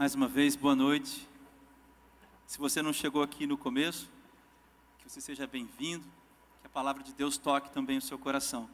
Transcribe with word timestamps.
Mais 0.00 0.14
uma 0.14 0.26
vez, 0.26 0.56
boa 0.56 0.74
noite. 0.74 1.28
Se 2.46 2.56
você 2.56 2.80
não 2.80 2.90
chegou 2.90 3.22
aqui 3.22 3.46
no 3.46 3.58
começo, 3.58 4.08
que 4.98 5.06
você 5.06 5.20
seja 5.20 5.46
bem-vindo, 5.46 6.06
que 6.62 6.66
a 6.66 6.70
palavra 6.70 7.02
de 7.02 7.12
Deus 7.12 7.36
toque 7.36 7.70
também 7.70 7.98
o 7.98 8.00
seu 8.00 8.18
coração. 8.18 8.66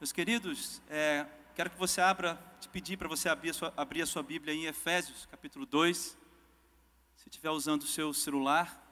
Meus 0.00 0.10
queridos, 0.10 0.82
é, 0.90 1.24
quero 1.54 1.70
que 1.70 1.78
você 1.78 2.00
abra, 2.00 2.36
te 2.60 2.68
pedir 2.68 2.96
para 2.96 3.06
você 3.06 3.28
abrir 3.28 3.50
a, 3.50 3.54
sua, 3.54 3.72
abrir 3.76 4.02
a 4.02 4.06
sua 4.06 4.24
Bíblia 4.24 4.52
em 4.52 4.64
Efésios, 4.64 5.24
capítulo 5.30 5.64
2. 5.66 5.96
Se 7.14 7.28
estiver 7.28 7.50
usando 7.50 7.82
o 7.82 7.86
seu 7.86 8.12
celular, 8.12 8.84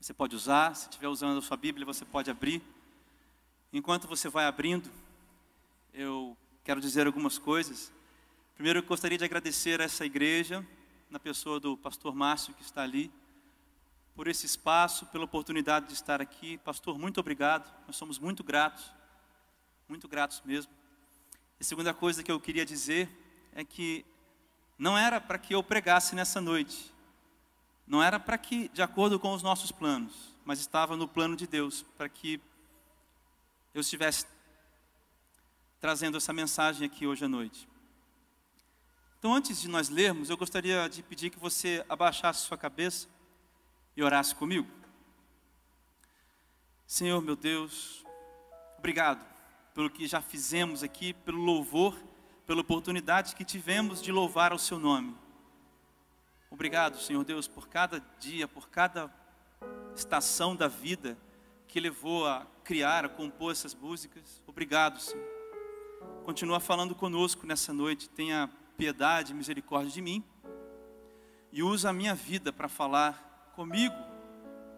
você 0.00 0.14
pode 0.14 0.34
usar. 0.34 0.74
Se 0.74 0.88
estiver 0.88 1.08
usando 1.08 1.36
a 1.36 1.42
sua 1.42 1.58
Bíblia, 1.58 1.84
você 1.84 2.06
pode 2.06 2.30
abrir. 2.30 2.62
Enquanto 3.70 4.08
você 4.08 4.30
vai 4.30 4.46
abrindo, 4.46 4.90
eu 5.92 6.34
quero 6.64 6.80
dizer 6.80 7.06
algumas 7.06 7.36
coisas. 7.36 7.92
Primeiro, 8.60 8.80
eu 8.80 8.82
gostaria 8.82 9.16
de 9.16 9.24
agradecer 9.24 9.80
a 9.80 9.84
essa 9.84 10.04
igreja, 10.04 10.62
na 11.08 11.18
pessoa 11.18 11.58
do 11.58 11.78
pastor 11.78 12.14
Márcio, 12.14 12.52
que 12.52 12.60
está 12.60 12.82
ali, 12.82 13.10
por 14.14 14.28
esse 14.28 14.44
espaço, 14.44 15.06
pela 15.06 15.24
oportunidade 15.24 15.86
de 15.86 15.94
estar 15.94 16.20
aqui. 16.20 16.58
Pastor, 16.58 16.98
muito 16.98 17.18
obrigado. 17.18 17.72
Nós 17.86 17.96
somos 17.96 18.18
muito 18.18 18.44
gratos, 18.44 18.84
muito 19.88 20.06
gratos 20.06 20.42
mesmo. 20.44 20.70
E 21.58 21.62
a 21.62 21.64
segunda 21.64 21.94
coisa 21.94 22.22
que 22.22 22.30
eu 22.30 22.38
queria 22.38 22.66
dizer 22.66 23.08
é 23.54 23.64
que 23.64 24.04
não 24.78 24.98
era 24.98 25.18
para 25.22 25.38
que 25.38 25.54
eu 25.54 25.62
pregasse 25.62 26.14
nessa 26.14 26.38
noite, 26.38 26.92
não 27.86 28.02
era 28.02 28.20
para 28.20 28.36
que, 28.36 28.68
de 28.74 28.82
acordo 28.82 29.18
com 29.18 29.32
os 29.32 29.42
nossos 29.42 29.72
planos, 29.72 30.36
mas 30.44 30.60
estava 30.60 30.98
no 30.98 31.08
plano 31.08 31.34
de 31.34 31.46
Deus, 31.46 31.82
para 31.96 32.10
que 32.10 32.38
eu 33.72 33.80
estivesse 33.80 34.26
trazendo 35.80 36.18
essa 36.18 36.34
mensagem 36.34 36.86
aqui 36.86 37.06
hoje 37.06 37.24
à 37.24 37.28
noite. 37.28 37.69
Então, 39.20 39.34
antes 39.34 39.60
de 39.60 39.68
nós 39.68 39.90
lermos, 39.90 40.30
eu 40.30 40.36
gostaria 40.38 40.88
de 40.88 41.02
pedir 41.02 41.28
que 41.28 41.38
você 41.38 41.84
abaixasse 41.90 42.40
sua 42.40 42.56
cabeça 42.56 43.06
e 43.94 44.02
orasse 44.02 44.34
comigo. 44.34 44.66
Senhor, 46.86 47.20
meu 47.20 47.36
Deus, 47.36 48.02
obrigado 48.78 49.22
pelo 49.74 49.90
que 49.90 50.06
já 50.06 50.22
fizemos 50.22 50.82
aqui, 50.82 51.12
pelo 51.12 51.36
louvor, 51.36 52.02
pela 52.46 52.62
oportunidade 52.62 53.36
que 53.36 53.44
tivemos 53.44 54.00
de 54.00 54.10
louvar 54.10 54.52
ao 54.52 54.58
Seu 54.58 54.78
nome. 54.78 55.14
Obrigado, 56.48 56.98
Senhor 56.98 57.22
Deus, 57.22 57.46
por 57.46 57.68
cada 57.68 58.02
dia, 58.18 58.48
por 58.48 58.70
cada 58.70 59.14
estação 59.94 60.56
da 60.56 60.66
vida 60.66 61.18
que 61.68 61.78
levou 61.78 62.26
a 62.26 62.46
criar, 62.64 63.04
a 63.04 63.08
compor 63.10 63.52
essas 63.52 63.74
músicas. 63.74 64.42
Obrigado, 64.46 64.98
Senhor. 64.98 65.28
Continua 66.24 66.58
falando 66.58 66.94
conosco 66.94 67.46
nessa 67.46 67.70
noite. 67.70 68.08
Tenha 68.08 68.50
piedade 68.80 69.32
e 69.32 69.34
misericórdia 69.34 69.92
de 69.92 70.00
mim. 70.00 70.24
E 71.52 71.62
usa 71.62 71.90
a 71.90 71.92
minha 71.92 72.14
vida 72.14 72.50
para 72.50 72.66
falar 72.66 73.52
comigo 73.54 73.94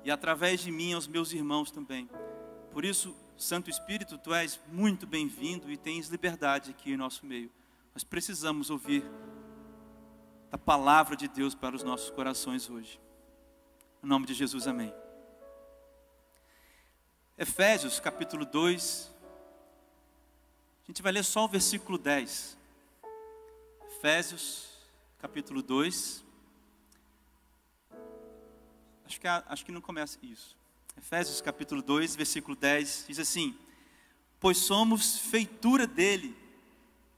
e 0.02 0.10
através 0.10 0.58
de 0.58 0.72
mim 0.72 0.92
aos 0.92 1.06
meus 1.06 1.32
irmãos 1.32 1.70
também. 1.70 2.10
Por 2.72 2.84
isso, 2.84 3.14
Santo 3.36 3.70
Espírito, 3.70 4.18
tu 4.18 4.34
és 4.34 4.58
muito 4.66 5.06
bem-vindo 5.06 5.70
e 5.70 5.76
tens 5.76 6.08
liberdade 6.08 6.72
aqui 6.72 6.92
em 6.92 6.96
nosso 6.96 7.24
meio. 7.24 7.48
Nós 7.94 8.02
precisamos 8.02 8.70
ouvir 8.70 9.04
a 10.50 10.58
palavra 10.58 11.14
de 11.14 11.28
Deus 11.28 11.54
para 11.54 11.76
os 11.76 11.84
nossos 11.84 12.10
corações 12.10 12.68
hoje. 12.68 13.00
Em 14.02 14.06
nome 14.08 14.26
de 14.26 14.34
Jesus, 14.34 14.66
amém. 14.66 14.92
Efésios 17.38 18.00
capítulo 18.00 18.44
2. 18.44 19.14
A 20.82 20.86
gente 20.88 21.02
vai 21.02 21.12
ler 21.12 21.22
só 21.22 21.44
o 21.44 21.48
versículo 21.48 21.96
10. 21.96 22.61
Efésios 24.04 24.66
capítulo 25.20 25.62
2. 25.62 26.24
Acho 29.06 29.20
que, 29.20 29.28
acho 29.28 29.64
que 29.64 29.70
não 29.70 29.80
começa 29.80 30.18
isso. 30.20 30.56
Efésios 30.98 31.40
capítulo 31.40 31.80
2, 31.80 32.16
versículo 32.16 32.56
10 32.56 33.04
diz 33.06 33.20
assim: 33.20 33.56
Pois 34.40 34.58
somos 34.58 35.18
feitura 35.18 35.86
dele, 35.86 36.36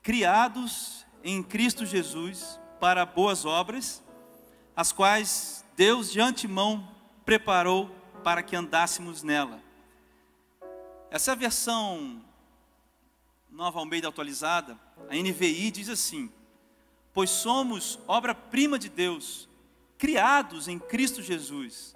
criados 0.02 1.06
em 1.22 1.42
Cristo 1.42 1.86
Jesus 1.86 2.60
para 2.78 3.06
boas 3.06 3.46
obras, 3.46 4.02
as 4.76 4.92
quais 4.92 5.64
Deus 5.74 6.12
de 6.12 6.20
antemão 6.20 6.86
preparou 7.24 7.88
para 8.22 8.42
que 8.42 8.54
andássemos 8.54 9.22
nela. 9.22 9.58
Essa 11.10 11.32
é 11.32 11.36
versão 11.36 12.22
Nova 13.48 13.78
Almeida 13.78 14.08
atualizada, 14.08 14.78
a 15.08 15.16
NVI 15.16 15.70
diz 15.70 15.88
assim: 15.88 16.30
Pois 17.14 17.30
somos 17.30 17.98
obra-prima 18.08 18.78
de 18.78 18.88
Deus, 18.88 19.48
criados 19.96 20.66
em 20.66 20.78
Cristo 20.78 21.22
Jesus, 21.22 21.94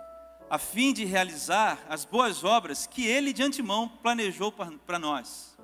a 0.48 0.58
fim 0.58 0.92
de 0.92 1.04
realizar 1.04 1.84
as 1.88 2.04
boas 2.04 2.44
obras 2.44 2.86
que 2.86 3.04
Ele 3.04 3.32
de 3.32 3.42
antemão 3.42 3.88
planejou 3.88 4.52
para 4.52 4.98
nós. 4.98 5.58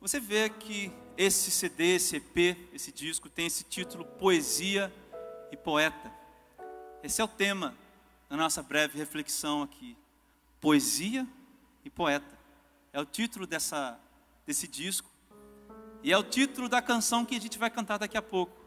Você 0.00 0.18
vê 0.18 0.48
que 0.48 0.90
esse 1.16 1.50
CD, 1.50 1.96
esse 1.96 2.16
EP, 2.16 2.56
esse 2.72 2.90
disco 2.90 3.28
tem 3.28 3.46
esse 3.46 3.62
título 3.62 4.04
Poesia 4.04 4.92
e 5.52 5.56
Poeta. 5.56 6.12
Esse 7.02 7.20
é 7.20 7.24
o 7.24 7.28
tema 7.28 7.76
da 8.28 8.36
nossa 8.36 8.62
breve 8.62 8.98
reflexão 8.98 9.62
aqui. 9.62 9.96
Poesia 10.60 11.26
e 11.84 11.90
Poeta. 11.90 12.38
É 12.92 13.00
o 13.00 13.04
título 13.04 13.46
dessa, 13.46 14.00
desse 14.46 14.66
disco. 14.66 15.13
E 16.04 16.12
é 16.12 16.18
o 16.18 16.22
título 16.22 16.68
da 16.68 16.82
canção 16.82 17.24
que 17.24 17.34
a 17.34 17.40
gente 17.40 17.56
vai 17.56 17.70
cantar 17.70 17.96
daqui 17.96 18.14
a 18.14 18.20
pouco. 18.20 18.62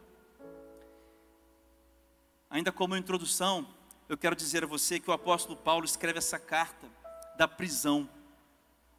Ainda 2.50 2.72
como 2.72 2.98
introdução, 2.98 3.68
eu 4.09 4.18
quero 4.18 4.36
dizer 4.36 4.64
a 4.64 4.68
você 4.68 5.00
que 5.00 5.08
o 5.08 5.14
apóstolo 5.14 5.56
Paulo 5.56 5.86
escreve 5.86 6.18
essa 6.18 6.40
carta 6.40 6.90
da 7.38 7.48
prisão. 7.48 8.09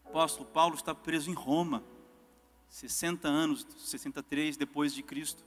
O 0.04 0.10
apóstolo 0.10 0.48
Paulo 0.48 0.76
está 0.76 0.94
preso 0.94 1.28
em 1.28 1.34
Roma, 1.34 1.82
60 2.68 3.26
anos, 3.26 3.66
63 3.76 4.56
depois 4.56 4.94
de 4.94 5.02
Cristo. 5.02 5.44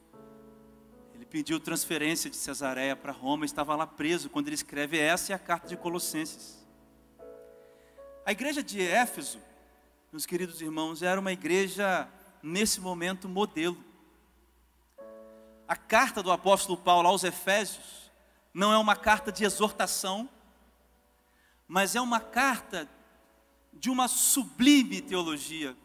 Ele 1.16 1.26
pediu 1.26 1.62
transferência 1.62 2.30
de 2.30 2.36
Cesareia 2.36 2.94
para 2.94 3.14
Roma, 3.14 3.46
estava 3.46 3.74
lá 3.74 3.88
preso 3.88 4.30
quando 4.30 4.48
ele 4.48 4.56
escreve 4.56 5.00
essa 5.00 5.32
é 5.32 5.36
a 5.36 5.40
carta 5.40 5.66
de 5.66 5.78
Colossenses. 5.78 6.68
A 8.26 8.34
igreja 8.34 8.62
de 8.62 8.82
Éfeso, 8.82 9.40
meus 10.12 10.26
queridos 10.26 10.62
irmãos, 10.62 11.02
era 11.02 11.22
uma 11.22 11.32
igreja, 11.32 12.12
nesse 12.42 12.80
momento, 12.80 13.30
modelo. 13.30 13.78
A 15.68 15.76
carta 15.76 16.22
do 16.22 16.32
apóstolo 16.32 16.78
Paulo 16.78 17.08
aos 17.08 17.24
Efésios 17.24 18.12
não 18.54 18.74
é 18.74 18.78
uma 18.78 18.96
carta 18.96 19.32
de 19.32 19.44
exortação, 19.44 20.30
mas 21.68 21.96
é 21.96 22.02
uma 22.02 22.20
carta 22.20 22.90
de 23.74 23.90
uma 23.90 24.08
sublime 24.08 25.02
teologia, 25.02 25.76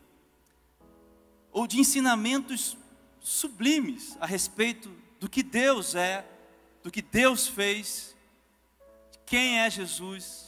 ou 1.53 1.67
de 1.67 1.79
ensinamentos 1.79 2.77
sublimes 3.21 4.17
a 4.21 4.27
respeito 4.27 4.91
do 5.21 5.29
que 5.29 5.43
Deus 5.43 5.95
é, 5.95 6.29
do 6.83 6.91
que 6.91 7.01
Deus 7.01 7.47
fez, 7.49 8.17
de 9.13 9.19
quem 9.27 9.61
é 9.61 9.71
Jesus 9.71 10.47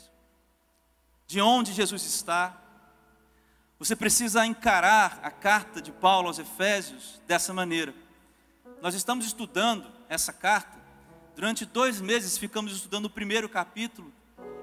de 1.29 1.43
onde 1.43 1.75
Jesus 1.75 2.03
está. 2.05 2.59
Você 3.79 3.95
precisa 3.95 4.45
encarar 4.45 5.21
a 5.23 5.31
carta 5.31 5.81
de 5.81 5.93
Paulo 5.93 6.27
aos 6.27 6.41
Efésios 6.41 7.21
dessa 7.29 7.55
maneira. 7.55 7.95
Nós 8.83 8.93
estamos 8.95 9.25
estudando 9.25 9.89
essa 10.09 10.33
carta, 10.33 10.77
durante 11.37 11.65
dois 11.65 12.01
meses 12.01 12.37
ficamos 12.37 12.73
estudando 12.73 13.05
o 13.05 13.11
primeiro 13.11 13.49
capítulo, 13.49 14.13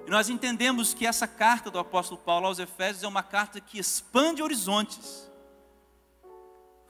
e 0.06 0.10
nós 0.10 0.28
entendemos 0.28 0.94
que 0.94 1.08
essa 1.08 1.28
carta 1.28 1.72
do 1.72 1.80
apóstolo 1.80 2.20
Paulo 2.20 2.48
aos 2.48 2.60
Efésios 2.60 3.04
é 3.04 3.08
uma 3.08 3.24
carta 3.24 3.62
que 3.62 3.80
expande 3.80 4.44
horizontes, 4.44 5.32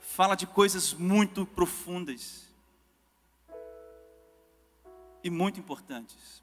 fala 0.00 0.34
de 0.34 0.48
coisas 0.48 0.94
muito 0.94 1.46
profundas 1.46 2.48
e 5.22 5.30
muito 5.30 5.60
importantes. 5.60 6.42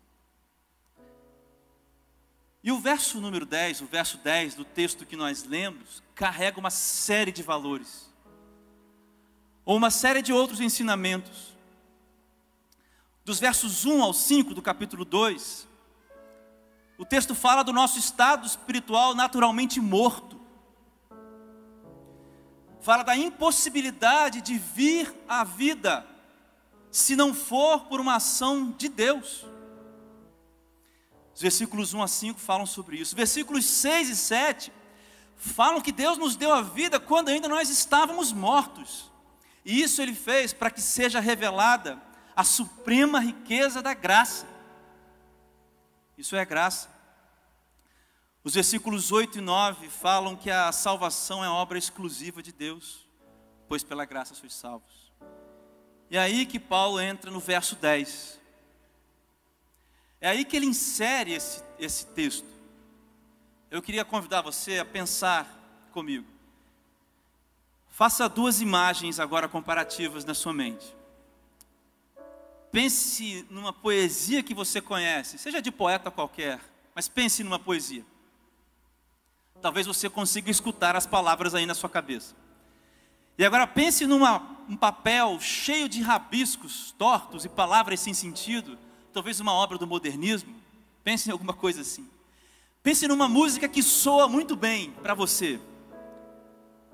E 2.63 2.71
o 2.71 2.79
verso 2.79 3.19
número 3.19 3.45
10, 3.45 3.81
o 3.81 3.85
verso 3.85 4.17
10 4.17 4.55
do 4.55 4.63
texto 4.63 5.05
que 5.05 5.17
nós 5.17 5.43
lemos, 5.43 6.01
carrega 6.15 6.57
uma 6.57 6.69
série 6.69 7.31
de 7.31 7.43
valores, 7.43 8.09
ou 9.65 9.75
uma 9.75 9.91
série 9.91 10.21
de 10.21 10.31
outros 10.31 10.61
ensinamentos. 10.61 11.53
Dos 13.25 13.37
versos 13.37 13.85
1 13.85 14.01
ao 14.01 14.13
5 14.13 14.53
do 14.53 14.61
capítulo 14.61 15.03
2, 15.03 15.67
o 16.97 17.03
texto 17.03 17.35
fala 17.35 17.63
do 17.63 17.73
nosso 17.73 17.99
estado 17.99 18.47
espiritual 18.47 19.13
naturalmente 19.13 19.81
morto. 19.81 20.39
Fala 22.79 23.03
da 23.03 23.15
impossibilidade 23.15 24.41
de 24.41 24.57
vir 24.57 25.13
à 25.27 25.43
vida 25.43 26.05
se 26.91 27.15
não 27.15 27.33
for 27.33 27.85
por 27.85 27.99
uma 27.99 28.15
ação 28.15 28.71
de 28.71 28.87
Deus. 28.87 29.45
Os 31.33 31.41
versículos 31.41 31.93
1 31.93 32.01
a 32.01 32.07
5 32.07 32.39
falam 32.39 32.65
sobre 32.65 32.97
isso. 32.97 33.15
Versículos 33.15 33.65
6 33.65 34.09
e 34.09 34.15
7 34.15 34.71
falam 35.35 35.81
que 35.81 35.91
Deus 35.91 36.17
nos 36.17 36.35
deu 36.35 36.53
a 36.53 36.61
vida 36.61 36.99
quando 36.99 37.29
ainda 37.29 37.47
nós 37.47 37.69
estávamos 37.69 38.31
mortos. 38.31 39.11
E 39.65 39.81
isso 39.81 40.01
ele 40.01 40.13
fez 40.13 40.53
para 40.53 40.69
que 40.69 40.81
seja 40.81 41.19
revelada 41.19 42.01
a 42.35 42.43
suprema 42.43 43.19
riqueza 43.19 43.81
da 43.81 43.93
graça. 43.93 44.47
Isso 46.17 46.35
é 46.35 46.45
graça. 46.45 46.89
Os 48.43 48.53
versículos 48.53 49.11
8 49.11 49.37
e 49.37 49.41
9 49.41 49.89
falam 49.89 50.35
que 50.35 50.51
a 50.51 50.71
salvação 50.71 51.43
é 51.43 51.49
obra 51.49 51.77
exclusiva 51.77 52.43
de 52.43 52.51
Deus, 52.51 53.07
pois 53.67 53.83
pela 53.83 54.05
graça 54.05 54.35
sois 54.35 54.53
salvos. 54.53 55.11
E 56.11 56.17
é 56.17 56.19
aí 56.19 56.45
que 56.45 56.59
Paulo 56.59 56.99
entra 56.99 57.31
no 57.31 57.39
verso 57.39 57.75
10. 57.75 58.42
É 60.23 60.29
aí 60.29 60.45
que 60.45 60.55
ele 60.55 60.65
insere 60.65 61.33
esse, 61.33 61.61
esse 61.77 62.05
texto. 62.05 62.47
Eu 63.69 63.81
queria 63.81 64.05
convidar 64.05 64.41
você 64.41 64.79
a 64.79 64.85
pensar 64.85 65.45
comigo. 65.91 66.25
Faça 67.89 68.29
duas 68.29 68.61
imagens 68.61 69.19
agora 69.19 69.49
comparativas 69.49 70.23
na 70.23 70.33
sua 70.33 70.53
mente. 70.53 70.95
Pense 72.71 73.45
numa 73.49 73.73
poesia 73.73 74.41
que 74.41 74.53
você 74.53 74.79
conhece, 74.79 75.37
seja 75.37 75.61
de 75.61 75.69
poeta 75.69 76.09
qualquer, 76.09 76.61
mas 76.95 77.09
pense 77.09 77.43
numa 77.43 77.59
poesia. 77.59 78.05
Talvez 79.61 79.85
você 79.85 80.09
consiga 80.09 80.49
escutar 80.49 80.95
as 80.95 81.05
palavras 81.05 81.53
aí 81.53 81.65
na 81.65 81.75
sua 81.75 81.89
cabeça. 81.89 82.33
E 83.37 83.43
agora 83.43 83.67
pense 83.67 84.07
num 84.07 84.23
um 84.69 84.77
papel 84.77 85.37
cheio 85.41 85.89
de 85.89 86.01
rabiscos 86.01 86.95
tortos 86.97 87.43
e 87.43 87.49
palavras 87.49 87.99
sem 87.99 88.13
sentido, 88.13 88.79
talvez 89.13 89.39
uma 89.39 89.53
obra 89.53 89.77
do 89.77 89.87
modernismo. 89.87 90.53
Pense 91.03 91.29
em 91.29 91.31
alguma 91.31 91.53
coisa 91.53 91.81
assim. 91.81 92.09
Pense 92.81 93.07
numa 93.07 93.29
música 93.29 93.67
que 93.69 93.81
soa 93.81 94.27
muito 94.27 94.55
bem 94.55 94.91
para 95.01 95.13
você. 95.13 95.59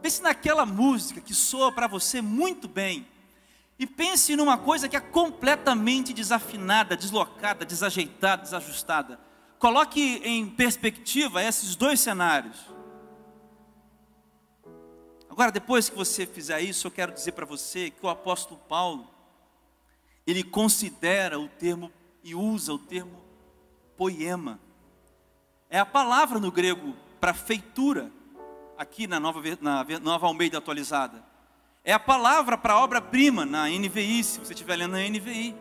Pense 0.02 0.22
naquela 0.22 0.66
música 0.66 1.20
que 1.20 1.34
soa 1.34 1.72
para 1.72 1.88
você 1.88 2.22
muito 2.22 2.68
bem. 2.68 3.08
E 3.78 3.88
pense 3.88 4.36
numa 4.36 4.58
coisa 4.58 4.90
que 4.90 4.98
é 4.98 5.00
completamente 5.00 6.14
desafinada, 6.14 6.98
deslocada, 6.98 7.66
desajeitada, 7.66 8.44
desajustada. 8.44 9.20
Coloque 9.58 10.22
em 10.24 10.48
perspectiva 10.50 11.44
esses 11.44 11.76
dois 11.76 12.00
cenários. 12.00 12.58
Agora, 15.30 15.52
depois 15.52 15.90
que 15.90 15.96
você 15.96 16.26
fizer 16.26 16.60
isso, 16.62 16.88
eu 16.88 16.92
quero 16.92 17.14
dizer 17.14 17.32
para 17.32 17.46
você 17.46 17.90
que 17.90 18.06
o 18.06 18.10
apóstolo 18.10 18.60
Paulo, 18.68 19.10
ele 20.28 20.44
considera 20.44 21.40
o 21.40 21.48
termo 21.48 21.92
e 22.24 22.36
usa 22.36 22.74
o 22.74 22.80
termo 22.80 23.20
poema. 23.98 24.60
É 25.70 25.80
a 25.80 25.86
palavra 25.86 26.40
no 26.40 26.52
grego 26.52 26.96
para 27.20 27.34
feitura, 27.34 28.12
aqui 28.78 29.08
na 29.08 29.20
nova, 29.20 29.42
na 29.62 29.86
nova 30.00 30.28
Almeida 30.28 30.58
atualizada. 30.58 31.24
É 31.84 31.94
a 31.94 32.00
palavra 32.00 32.58
para 32.58 32.80
obra-prima 32.80 33.46
na 33.46 33.68
NVI, 33.68 34.24
se 34.24 34.40
você 34.40 34.54
estiver 34.54 34.76
lendo 34.76 34.92
na 34.92 35.08
NVI. 35.08 35.56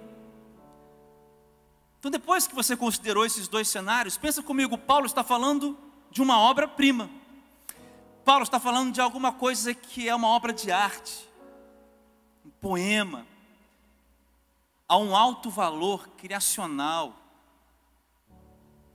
Então, 1.98 2.10
depois 2.10 2.46
que 2.46 2.54
você 2.54 2.76
considerou 2.76 3.26
esses 3.26 3.48
dois 3.48 3.68
cenários, 3.68 4.16
pensa 4.16 4.42
comigo, 4.42 4.78
Paulo 4.78 5.06
está 5.06 5.24
falando 5.24 5.76
de 6.10 6.22
uma 6.22 6.38
obra-prima. 6.38 7.10
Paulo 8.24 8.44
está 8.44 8.60
falando 8.60 8.92
de 8.92 9.00
alguma 9.00 9.32
coisa 9.32 9.74
que 9.74 10.08
é 10.08 10.14
uma 10.14 10.28
obra 10.28 10.52
de 10.52 10.70
arte, 10.70 11.28
um 12.44 12.50
poema, 12.50 13.26
há 14.88 14.96
um 14.96 15.14
alto 15.14 15.50
valor 15.50 16.08
criacional 16.16 17.14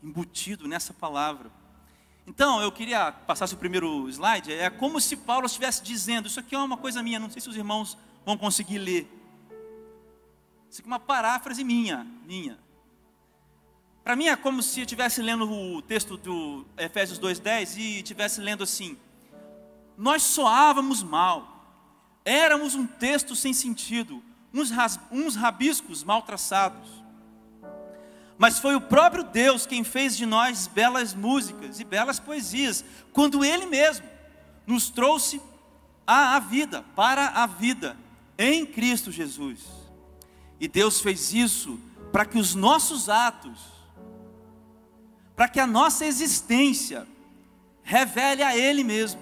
embutido 0.01 0.67
nessa 0.67 0.93
palavra. 0.93 1.51
Então, 2.25 2.61
eu 2.61 2.71
queria 2.71 3.11
passar 3.11 3.51
o 3.53 3.57
primeiro 3.57 4.09
slide. 4.09 4.51
É 4.51 4.69
como 4.69 4.99
se 4.99 5.15
Paulo 5.15 5.45
estivesse 5.45 5.83
dizendo: 5.83 6.27
Isso 6.27 6.39
aqui 6.39 6.55
é 6.55 6.59
uma 6.59 6.77
coisa 6.77 7.03
minha, 7.03 7.19
não 7.19 7.29
sei 7.29 7.41
se 7.41 7.49
os 7.49 7.55
irmãos 7.55 7.97
vão 8.25 8.37
conseguir 8.37 8.79
ler. 8.79 9.09
Isso 10.69 10.81
aqui 10.81 10.89
é 10.89 10.91
uma 10.91 10.99
paráfrase 10.99 11.63
minha, 11.63 12.07
minha. 12.25 12.57
Para 14.03 14.15
mim 14.15 14.27
é 14.27 14.35
como 14.35 14.61
se 14.61 14.79
eu 14.79 14.83
estivesse 14.83 15.21
lendo 15.21 15.49
o 15.49 15.81
texto 15.81 16.17
do 16.17 16.65
Efésios 16.77 17.19
2,10 17.19 17.77
e 17.77 17.97
estivesse 17.97 18.41
lendo 18.41 18.63
assim: 18.63 18.97
Nós 19.97 20.23
soávamos 20.23 21.03
mal, 21.03 21.65
éramos 22.25 22.73
um 22.73 22.87
texto 22.87 23.35
sem 23.35 23.53
sentido, 23.53 24.23
uns, 24.53 24.71
uns 25.11 25.35
rabiscos 25.35 26.03
mal 26.03 26.21
traçados 26.21 27.03
mas 28.37 28.59
foi 28.59 28.75
o 28.75 28.81
próprio 28.81 29.23
Deus 29.23 29.65
quem 29.65 29.83
fez 29.83 30.17
de 30.17 30.25
nós 30.25 30.67
belas 30.67 31.13
músicas 31.13 31.79
e 31.79 31.83
belas 31.83 32.19
poesias, 32.19 32.83
quando 33.11 33.45
Ele 33.45 33.65
mesmo 33.65 34.05
nos 34.65 34.89
trouxe 34.89 35.41
à 36.05 36.37
vida, 36.39 36.83
para 36.95 37.27
a 37.27 37.45
vida, 37.45 37.95
em 38.37 38.65
Cristo 38.65 39.11
Jesus. 39.13 39.61
E 40.59 40.67
Deus 40.67 40.99
fez 40.99 41.33
isso 41.33 41.79
para 42.11 42.25
que 42.25 42.37
os 42.37 42.53
nossos 42.53 43.07
atos, 43.07 43.59
para 45.37 45.47
que 45.47 45.59
a 45.59 45.67
nossa 45.67 46.05
existência, 46.05 47.07
revele 47.81 48.43
a 48.43 48.57
Ele 48.57 48.83
mesmo, 48.83 49.21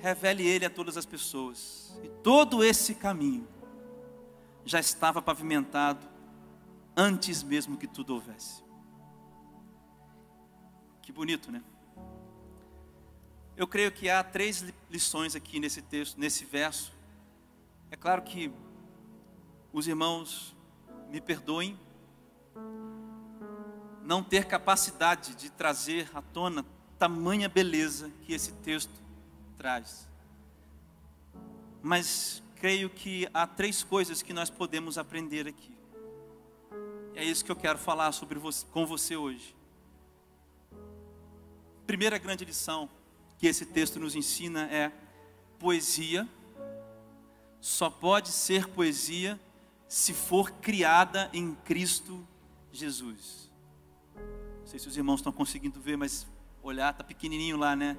revele 0.00 0.46
Ele 0.46 0.64
a 0.64 0.70
todas 0.70 0.96
as 0.96 1.06
pessoas. 1.06 1.98
E 2.02 2.08
todo 2.22 2.64
esse 2.64 2.94
caminho 2.94 3.46
já 4.64 4.80
estava 4.80 5.20
pavimentado 5.22 6.06
antes 6.96 7.42
mesmo 7.42 7.76
que 7.76 7.86
tudo 7.86 8.14
houvesse. 8.14 8.62
Que 11.02 11.12
bonito, 11.12 11.50
né? 11.50 11.62
Eu 13.56 13.66
creio 13.66 13.92
que 13.92 14.08
há 14.08 14.22
três 14.24 14.64
lições 14.90 15.36
aqui 15.36 15.60
nesse 15.60 15.82
texto, 15.82 16.18
nesse 16.18 16.44
verso. 16.44 16.92
É 17.90 17.96
claro 17.96 18.22
que 18.22 18.50
os 19.72 19.86
irmãos 19.86 20.56
me 21.10 21.20
perdoem 21.20 21.78
não 24.02 24.22
ter 24.22 24.46
capacidade 24.46 25.34
de 25.34 25.50
trazer 25.50 26.10
à 26.14 26.22
tona 26.22 26.64
tamanha 26.98 27.48
beleza 27.48 28.10
que 28.22 28.32
esse 28.32 28.52
texto 28.52 28.92
traz. 29.60 30.08
Mas 31.82 32.42
creio 32.56 32.88
que 32.88 33.28
há 33.34 33.46
três 33.46 33.84
coisas 33.84 34.22
que 34.22 34.32
nós 34.32 34.48
podemos 34.48 34.96
aprender 34.96 35.46
aqui. 35.46 35.76
É 37.14 37.22
isso 37.22 37.44
que 37.44 37.52
eu 37.52 37.56
quero 37.56 37.78
falar 37.78 38.10
sobre 38.12 38.38
você, 38.38 38.64
com 38.72 38.86
você 38.86 39.16
hoje. 39.16 39.54
Primeira 41.86 42.16
grande 42.16 42.42
lição 42.42 42.88
que 43.36 43.46
esse 43.46 43.66
texto 43.66 44.00
nos 44.00 44.14
ensina 44.14 44.62
é: 44.72 44.90
poesia 45.58 46.26
só 47.60 47.90
pode 47.90 48.30
ser 48.30 48.66
poesia 48.66 49.38
se 49.86 50.14
for 50.14 50.52
criada 50.52 51.28
em 51.34 51.54
Cristo 51.54 52.26
Jesus. 52.72 53.50
Não 54.16 54.66
sei 54.66 54.78
se 54.78 54.88
os 54.88 54.96
irmãos 54.96 55.20
estão 55.20 55.32
conseguindo 55.32 55.78
ver, 55.78 55.98
mas 55.98 56.26
olhar 56.62 56.92
está 56.92 57.04
pequenininho 57.04 57.58
lá, 57.58 57.76
né? 57.76 57.98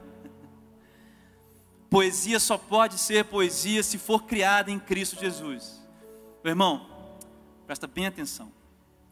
Poesia 1.92 2.40
só 2.40 2.58
pode 2.58 2.98
ser 2.98 3.26
poesia 3.26 3.84
se 3.84 4.00
for 4.00 4.24
criada 4.24 4.72
em 4.72 4.80
Cristo 4.80 5.20
Jesus. 5.20 5.80
Meu 6.44 6.52
irmão, 6.54 6.90
presta 7.68 7.86
bem 7.86 8.08
atenção 8.08 8.52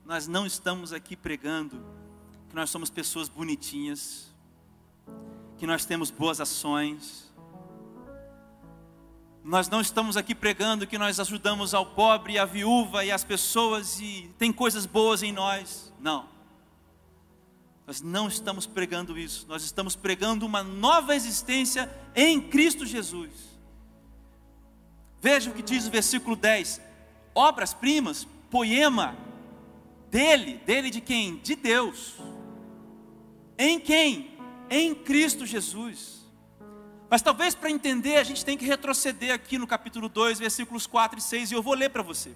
nós 0.09 0.27
não 0.27 0.43
estamos 0.43 0.91
aqui 0.91 1.15
pregando 1.15 1.85
que 2.49 2.55
nós 2.55 2.71
somos 2.71 2.89
pessoas 2.89 3.29
bonitinhas, 3.29 4.33
que 5.55 5.67
nós 5.67 5.85
temos 5.85 6.09
boas 6.09 6.41
ações. 6.41 7.31
Nós 9.43 9.69
não 9.69 9.79
estamos 9.79 10.17
aqui 10.17 10.33
pregando 10.33 10.87
que 10.87 10.97
nós 10.97 11.19
ajudamos 11.19 11.75
ao 11.75 11.85
pobre, 11.85 12.39
a 12.39 12.45
viúva 12.45 13.05
e 13.05 13.11
as 13.11 13.23
pessoas 13.23 13.99
e 13.99 14.33
tem 14.39 14.51
coisas 14.51 14.87
boas 14.87 15.21
em 15.21 15.31
nós. 15.31 15.93
Não. 15.99 16.27
Nós 17.89 18.01
não 18.01 18.27
estamos 18.27 18.67
pregando 18.67 19.17
isso. 19.17 19.47
Nós 19.49 19.63
estamos 19.63 19.95
pregando 19.95 20.45
uma 20.45 20.61
nova 20.61 21.15
existência 21.15 21.91
em 22.15 22.39
Cristo 22.39 22.85
Jesus. 22.85 23.31
Veja 25.19 25.49
o 25.49 25.53
que 25.55 25.63
diz 25.63 25.87
o 25.87 25.89
versículo 25.89 26.35
10: 26.35 26.79
obras-primas, 27.33 28.27
poema, 28.51 29.17
dele, 30.11 30.61
dele 30.67 30.91
de 30.91 31.01
quem? 31.01 31.37
De 31.37 31.55
Deus. 31.55 32.13
Em 33.57 33.79
quem? 33.79 34.37
Em 34.69 34.93
Cristo 34.93 35.43
Jesus. 35.43 36.29
Mas 37.09 37.23
talvez 37.23 37.55
para 37.55 37.71
entender 37.71 38.17
a 38.17 38.23
gente 38.23 38.45
tem 38.45 38.55
que 38.55 38.65
retroceder 38.65 39.33
aqui 39.33 39.57
no 39.57 39.65
capítulo 39.65 40.07
2, 40.07 40.37
versículos 40.37 40.85
4 40.85 41.17
e 41.17 41.21
6, 41.23 41.49
e 41.49 41.55
eu 41.55 41.63
vou 41.63 41.73
ler 41.73 41.89
para 41.89 42.03
você. 42.03 42.35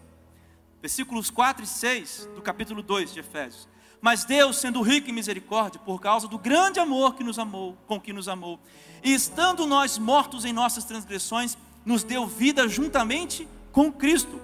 Versículos 0.81 1.29
4 1.29 1.63
e 1.63 1.67
6 1.67 2.27
do 2.33 2.41
capítulo 2.41 2.81
2 2.81 3.13
de 3.13 3.19
Efésios. 3.19 3.71
Mas 4.03 4.25
Deus, 4.25 4.57
sendo 4.57 4.81
rico 4.81 5.09
em 5.09 5.13
misericórdia, 5.13 5.79
por 5.79 6.01
causa 6.01 6.27
do 6.27 6.37
grande 6.37 6.77
amor 6.77 7.15
que 7.15 7.23
nos 7.23 7.39
amou, 7.39 7.77
com 7.87 8.01
que 8.01 8.11
nos 8.11 8.27
amou, 8.27 8.59
e 9.01 9.13
estando 9.13 9.65
nós 9.65 9.97
mortos 9.97 10.43
em 10.43 10.51
nossas 10.51 10.83
transgressões, 10.83 11.57
nos 11.85 12.03
deu 12.03 12.27
vida 12.27 12.67
juntamente 12.67 13.47
com 13.71 13.89
Cristo. 13.89 14.41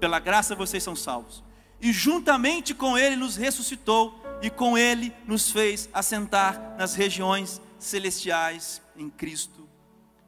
Pela 0.00 0.18
graça 0.18 0.56
vocês 0.56 0.82
são 0.82 0.96
salvos 0.96 1.40
e 1.80 1.92
juntamente 1.92 2.74
com 2.74 2.98
ele 2.98 3.14
nos 3.14 3.36
ressuscitou 3.36 4.20
e 4.42 4.50
com 4.50 4.76
ele 4.76 5.14
nos 5.24 5.52
fez 5.52 5.88
assentar 5.92 6.74
nas 6.76 6.96
regiões 6.96 7.62
celestiais 7.78 8.82
em 8.96 9.08
Cristo 9.08 9.68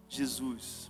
Jesus. 0.09 0.89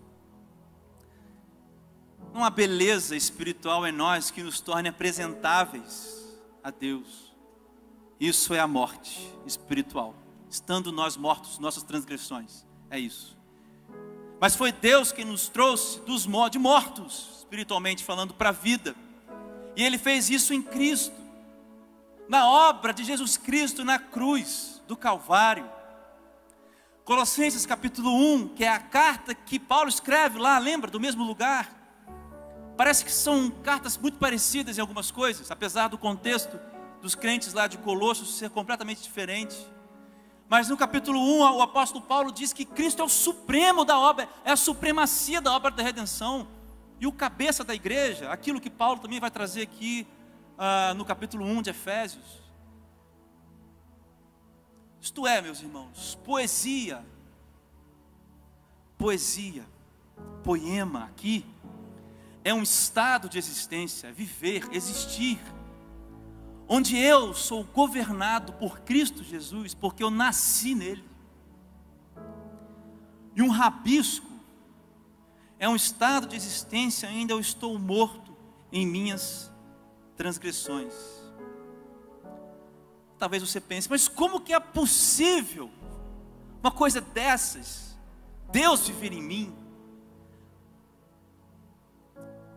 Não 2.34 2.44
há 2.44 2.50
beleza 2.50 3.16
espiritual 3.16 3.86
em 3.86 3.92
nós 3.92 4.30
que 4.30 4.42
nos 4.42 4.60
torne 4.60 4.90
apresentáveis 4.90 6.38
a 6.62 6.70
Deus. 6.70 7.31
Isso 8.22 8.54
é 8.54 8.60
a 8.60 8.68
morte 8.68 9.34
espiritual. 9.44 10.14
Estando 10.48 10.92
nós 10.92 11.16
mortos, 11.16 11.58
nossas 11.58 11.82
transgressões. 11.82 12.64
É 12.88 12.96
isso. 12.96 13.36
Mas 14.40 14.54
foi 14.54 14.70
Deus 14.70 15.10
que 15.10 15.24
nos 15.24 15.48
trouxe 15.48 15.98
dos 16.02 16.22
de 16.48 16.56
mortos, 16.56 17.38
espiritualmente 17.38 18.04
falando, 18.04 18.32
para 18.32 18.50
a 18.50 18.52
vida. 18.52 18.94
E 19.74 19.82
Ele 19.82 19.98
fez 19.98 20.30
isso 20.30 20.54
em 20.54 20.62
Cristo, 20.62 21.16
na 22.28 22.48
obra 22.48 22.94
de 22.94 23.02
Jesus 23.02 23.36
Cristo 23.36 23.84
na 23.84 23.98
cruz 23.98 24.80
do 24.86 24.96
Calvário. 24.96 25.68
Colossenses 27.04 27.66
capítulo 27.66 28.14
1, 28.36 28.50
que 28.50 28.62
é 28.62 28.68
a 28.68 28.78
carta 28.78 29.34
que 29.34 29.58
Paulo 29.58 29.88
escreve 29.88 30.38
lá, 30.38 30.60
lembra, 30.60 30.88
do 30.88 31.00
mesmo 31.00 31.24
lugar. 31.24 31.74
Parece 32.76 33.04
que 33.04 33.10
são 33.10 33.50
cartas 33.50 33.98
muito 33.98 34.18
parecidas 34.18 34.78
em 34.78 34.80
algumas 34.80 35.10
coisas, 35.10 35.50
apesar 35.50 35.88
do 35.88 35.98
contexto 35.98 36.56
dos 37.02 37.16
crentes 37.16 37.52
lá 37.52 37.66
de 37.66 37.76
Colossos 37.78 38.36
ser 38.36 38.48
completamente 38.48 39.02
diferente. 39.02 39.56
Mas 40.48 40.68
no 40.68 40.76
capítulo 40.76 41.18
1, 41.18 41.56
o 41.56 41.60
apóstolo 41.60 42.04
Paulo 42.04 42.30
diz 42.30 42.52
que 42.52 42.64
Cristo 42.64 43.02
é 43.02 43.04
o 43.04 43.08
supremo 43.08 43.84
da 43.84 43.98
obra, 43.98 44.28
é 44.44 44.52
a 44.52 44.56
supremacia 44.56 45.40
da 45.40 45.52
obra 45.52 45.70
da 45.72 45.82
redenção 45.82 46.46
e 47.00 47.06
o 47.06 47.12
cabeça 47.12 47.64
da 47.64 47.74
igreja, 47.74 48.30
aquilo 48.30 48.60
que 48.60 48.70
Paulo 48.70 49.00
também 49.00 49.18
vai 49.18 49.30
trazer 49.30 49.62
aqui 49.62 50.06
uh, 50.52 50.94
no 50.94 51.04
capítulo 51.04 51.44
1 51.44 51.62
de 51.62 51.70
Efésios. 51.70 52.40
Isto 55.00 55.26
é, 55.26 55.42
meus 55.42 55.60
irmãos, 55.60 56.16
poesia, 56.22 57.04
poesia, 58.96 59.66
poema 60.44 61.06
aqui, 61.06 61.44
é 62.44 62.54
um 62.54 62.62
estado 62.62 63.28
de 63.28 63.38
existência, 63.38 64.12
viver, 64.12 64.68
existir, 64.70 65.40
onde 66.74 66.96
eu 66.96 67.34
sou 67.34 67.64
governado 67.64 68.54
por 68.54 68.80
Cristo 68.80 69.22
Jesus, 69.22 69.74
porque 69.74 70.02
eu 70.02 70.10
nasci 70.10 70.74
nele. 70.74 71.04
E 73.36 73.42
um 73.42 73.50
rabisco 73.50 74.26
é 75.58 75.68
um 75.68 75.76
estado 75.76 76.26
de 76.26 76.34
existência, 76.34 77.06
ainda 77.06 77.34
eu 77.34 77.40
estou 77.40 77.78
morto 77.78 78.34
em 78.72 78.86
minhas 78.86 79.52
transgressões. 80.16 80.94
Talvez 83.18 83.42
você 83.42 83.60
pense, 83.60 83.90
mas 83.90 84.08
como 84.08 84.40
que 84.40 84.54
é 84.54 84.58
possível 84.58 85.70
uma 86.62 86.70
coisa 86.72 87.02
dessas? 87.02 87.98
Deus 88.50 88.88
viver 88.88 89.12
em 89.12 89.22
mim? 89.22 89.54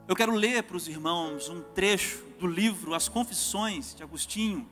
Eu 0.07 0.15
quero 0.15 0.35
ler 0.35 0.61
para 0.61 0.77
os 0.77 0.87
irmãos 0.87 1.49
um 1.49 1.63
trecho 1.63 2.23
do 2.39 2.45
livro 2.45 2.93
As 2.93 3.09
Confissões 3.09 3.95
de 3.95 4.03
Agostinho, 4.03 4.69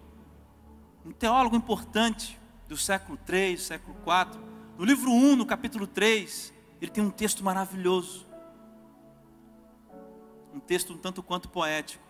um 1.04 1.12
teólogo 1.12 1.56
importante 1.56 2.40
do 2.68 2.78
século 2.78 3.18
3, 3.26 3.60
século 3.60 3.96
4. 4.04 4.40
No 4.78 4.86
livro 4.86 5.10
1, 5.10 5.36
no 5.36 5.44
capítulo 5.44 5.88
3, 5.88 6.54
ele 6.80 6.92
tem 6.92 7.04
um 7.04 7.10
texto 7.10 7.44
maravilhoso. 7.44 8.28
Um 10.54 10.60
texto 10.60 10.94
um 10.94 10.98
tanto 11.00 11.24
quanto 11.24 11.50
poético. 11.50 12.04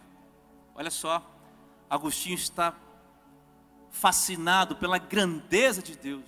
Olha 0.75 0.91
só, 0.91 1.25
Agostinho 1.89 2.35
está 2.35 2.75
fascinado 3.89 4.75
pela 4.75 4.97
grandeza 4.97 5.81
de 5.81 5.95
Deus 5.95 6.25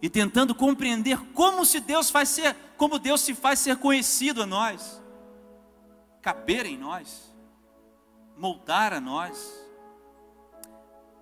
e 0.00 0.08
tentando 0.08 0.54
compreender 0.54 1.18
como 1.32 1.66
se 1.66 1.80
Deus 1.80 2.10
faz 2.10 2.28
ser, 2.28 2.54
como 2.76 3.00
Deus 3.00 3.22
se 3.22 3.34
faz 3.34 3.58
ser 3.58 3.76
conhecido 3.78 4.44
a 4.44 4.46
nós, 4.46 5.01
caber 6.22 6.64
em 6.64 6.78
nós, 6.78 7.34
moldar 8.38 8.94
a 8.94 9.00
nós. 9.00 9.52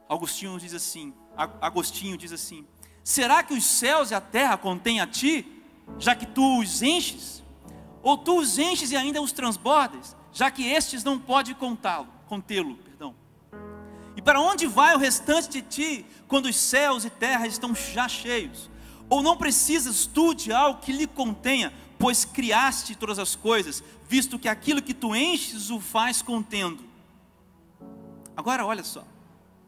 Agostinho 0.08 0.58
diz 0.60 0.74
assim, 0.74 1.12
Agostinho 1.36 2.16
diz 2.16 2.32
assim: 2.32 2.66
Será 3.02 3.42
que 3.42 3.54
os 3.54 3.64
céus 3.64 4.10
e 4.10 4.14
a 4.14 4.20
terra 4.20 4.56
contêm 4.56 5.00
a 5.00 5.06
ti? 5.06 5.56
já 5.98 6.14
que 6.14 6.26
tu 6.26 6.60
os 6.60 6.82
enches? 6.82 7.42
Ou 8.02 8.16
tu 8.16 8.38
os 8.38 8.58
enches 8.58 8.90
e 8.90 8.96
ainda 8.96 9.20
os 9.20 9.32
transbordas, 9.32 10.16
já 10.32 10.50
que 10.50 10.66
estes 10.66 11.04
não 11.04 11.18
pode 11.18 11.54
contá-lo, 11.54 12.08
contê-lo, 12.26 12.76
perdão. 12.76 13.14
E 14.16 14.22
para 14.22 14.40
onde 14.40 14.66
vai 14.66 14.94
o 14.94 14.98
restante 14.98 15.48
de 15.48 15.62
ti, 15.62 16.06
quando 16.28 16.46
os 16.46 16.56
céus 16.56 17.04
e 17.04 17.10
terra 17.10 17.46
estão 17.46 17.74
já 17.74 18.08
cheios? 18.08 18.70
Ou 19.08 19.22
não 19.22 19.36
precisas 19.36 20.06
tu 20.06 20.34
de 20.34 20.52
algo 20.52 20.80
que 20.80 20.92
lhe 20.92 21.06
contenha, 21.06 21.72
pois 21.98 22.24
criaste 22.24 22.94
todas 22.94 23.18
as 23.18 23.34
coisas, 23.34 23.82
visto 24.10 24.40
que 24.40 24.48
aquilo 24.48 24.82
que 24.82 24.92
tu 24.92 25.14
enches 25.14 25.70
o 25.70 25.78
faz 25.78 26.20
contendo. 26.20 26.82
Agora 28.36 28.66
olha 28.66 28.82
só, 28.82 29.06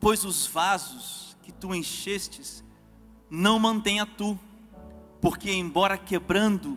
pois 0.01 0.25
os 0.25 0.49
vasos 0.49 1.37
que 1.45 1.53
tu 1.53 1.73
enchestes 1.73 2.65
não 3.31 3.61
mantenha 3.61 4.05
tu, 4.05 4.37
porque 5.21 5.53
embora 5.53 5.97
quebrando, 5.97 6.77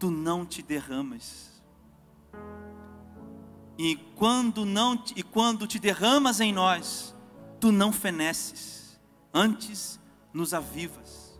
tu 0.00 0.10
não 0.10 0.44
te 0.44 0.62
derramas. 0.62 1.62
E 3.78 3.94
quando 4.16 4.64
não 4.64 5.00
e 5.14 5.22
quando 5.22 5.64
te 5.64 5.78
derramas 5.78 6.40
em 6.40 6.52
nós, 6.52 7.14
tu 7.60 7.70
não 7.70 7.92
feneces, 7.92 8.98
antes 9.32 10.00
nos 10.32 10.52
avivas. 10.52 11.38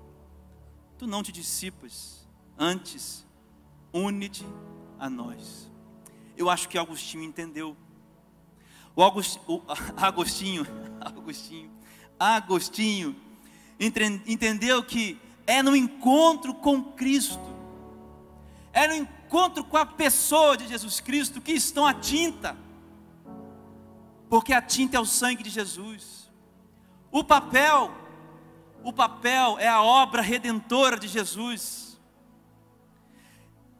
Tu 0.96 1.08
não 1.08 1.24
te 1.24 1.32
dissipas, 1.32 2.24
antes 2.56 3.26
une-te 3.92 4.46
a 4.98 5.08
nós. 5.08 5.70
Eu 6.36 6.50
acho 6.50 6.68
que 6.68 6.78
Agostinho 6.78 7.24
entendeu. 7.24 7.76
O, 8.94 9.02
August, 9.02 9.38
o 9.46 9.62
Agostinho, 9.96 10.66
Agostinho, 11.00 11.70
Agostinho 12.18 13.16
entendeu 13.78 14.82
que 14.82 15.20
é 15.46 15.62
no 15.62 15.76
encontro 15.76 16.54
com 16.54 16.82
Cristo, 16.82 17.54
é 18.72 18.88
no 18.88 18.94
encontro 18.94 19.62
com 19.64 19.76
a 19.76 19.86
pessoa 19.86 20.56
de 20.56 20.66
Jesus 20.66 21.00
Cristo 21.00 21.40
que 21.40 21.52
estão 21.52 21.86
a 21.86 21.94
tinta, 21.94 22.56
porque 24.28 24.52
a 24.52 24.62
tinta 24.62 24.96
é 24.96 25.00
o 25.00 25.04
sangue 25.04 25.42
de 25.42 25.50
Jesus, 25.50 26.30
o 27.12 27.22
papel, 27.22 27.92
o 28.82 28.92
papel 28.92 29.58
é 29.58 29.68
a 29.68 29.82
obra 29.82 30.22
redentora 30.22 30.98
de 30.98 31.06
Jesus, 31.06 31.85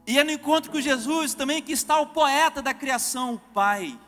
e 0.06 0.18
é 0.18 0.24
no 0.24 0.30
encontro 0.30 0.70
com 0.70 0.80
Jesus 0.80 1.34
também 1.34 1.62
que 1.62 1.72
está 1.72 1.98
o 1.98 2.06
poeta 2.06 2.62
da 2.62 2.72
criação, 2.72 3.34
o 3.34 3.38
Pai, 3.38 3.98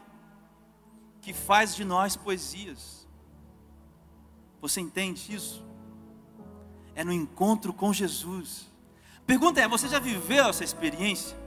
que 1.21 1.33
faz 1.33 1.75
de 1.75 1.85
nós 1.85 2.17
poesias. 2.17 3.07
Você 4.61 4.81
entende 4.81 5.35
isso? 5.35 5.69
é 6.99 7.05
no 7.05 7.13
encontro 7.13 7.73
com 7.73 7.93
Jesus. 7.93 8.67
Pergunta 9.25 9.61
é: 9.61 9.69
você 9.69 9.89
já 9.89 10.01
viveu 10.01 10.47
essa 10.47 10.65
experiência? 10.65 11.39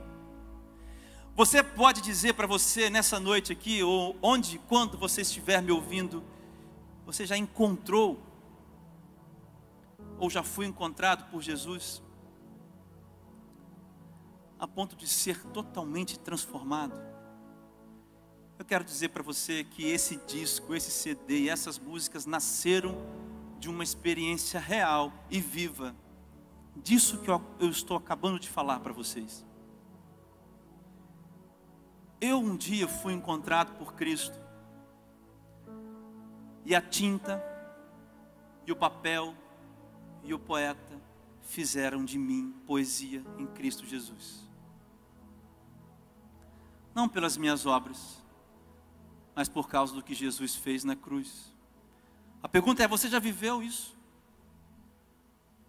Você 1.36 1.62
pode 1.62 2.02
dizer 2.02 2.36
para 2.36 2.48
você 2.48 2.90
nessa 2.90 3.20
noite 3.20 3.52
aqui, 3.52 3.84
ou 3.84 4.16
onde, 4.22 4.58
quando 4.70 4.98
você 4.98 5.24
estiver 5.24 5.62
me 5.62 5.70
ouvindo, 5.70 6.24
você 7.06 7.26
já 7.26 7.36
encontrou, 7.36 8.18
ou 10.18 10.30
já 10.30 10.42
foi 10.42 10.68
encontrado 10.68 11.30
por 11.30 11.42
Jesus, 11.42 12.02
a 14.62 14.68
ponto 14.68 14.96
de 14.96 15.08
ser 15.08 15.44
totalmente 15.48 16.20
transformado? 16.20 16.94
Eu 18.60 18.64
quero 18.64 18.84
dizer 18.84 19.10
para 19.10 19.24
você 19.24 19.64
que 19.64 19.90
esse 19.90 20.18
disco, 20.18 20.76
esse 20.76 20.92
CD 20.92 21.40
e 21.40 21.50
essas 21.50 21.80
músicas 21.80 22.28
nasceram 22.28 22.96
de 23.60 23.68
uma 23.68 23.84
experiência 23.84 24.60
real 24.60 25.12
e 25.32 25.42
viva, 25.42 25.96
disso 26.76 27.18
que 27.22 27.32
eu, 27.32 27.44
eu 27.60 27.72
estou 27.72 27.98
acabando 27.98 28.40
de 28.40 28.48
falar 28.48 28.80
para 28.82 28.94
vocês. 28.94 29.44
Eu 32.22 32.38
um 32.38 32.56
dia 32.56 32.88
fui 32.88 33.14
encontrado 33.14 33.76
por 33.80 33.96
Cristo, 33.96 34.40
e 36.64 36.76
a 36.76 36.82
tinta, 36.84 37.44
e 38.68 38.72
o 38.72 38.76
papel, 38.76 39.34
e 40.24 40.36
o 40.36 40.40
poeta 40.40 41.02
fizeram 41.42 42.06
de 42.06 42.20
mim 42.20 42.54
poesia 42.68 43.24
em 43.40 43.48
Cristo 43.48 43.88
Jesus. 43.88 44.51
Não 46.94 47.08
pelas 47.08 47.38
minhas 47.38 47.66
obras, 47.66 48.22
mas 49.36 49.48
por 49.48 49.68
causa 49.68 49.94
do 49.94 50.04
que 50.04 50.14
Jesus 50.14 50.56
fez 50.56 50.84
na 50.84 50.96
cruz. 50.96 51.54
A 52.44 52.50
pergunta 52.50 52.84
é: 52.84 52.88
você 52.88 53.10
já 53.10 53.20
viveu 53.20 53.62
isso? 53.64 53.96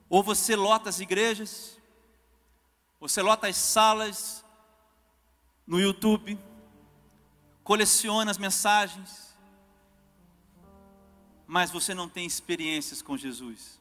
Ou 0.08 0.22
você 0.22 0.54
lota 0.54 0.90
as 0.90 1.00
igrejas, 1.00 1.78
você 3.00 3.22
lota 3.22 3.46
as 3.46 3.56
salas 3.56 4.44
no 5.66 5.80
YouTube, 5.80 6.38
coleciona 7.64 8.30
as 8.30 8.38
mensagens, 8.38 9.34
mas 11.46 11.70
você 11.70 11.94
não 11.94 12.08
tem 12.08 12.26
experiências 12.26 13.00
com 13.00 13.16
Jesus. 13.16 13.80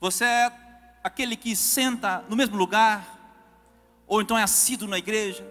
Você 0.00 0.24
é 0.24 1.00
aquele 1.02 1.36
que 1.36 1.56
senta 1.56 2.22
no 2.28 2.36
mesmo 2.36 2.56
lugar, 2.56 3.15
ou 4.06 4.20
então 4.20 4.38
é 4.38 4.42
assíduo 4.42 4.88
na 4.88 4.98
igreja, 4.98 5.44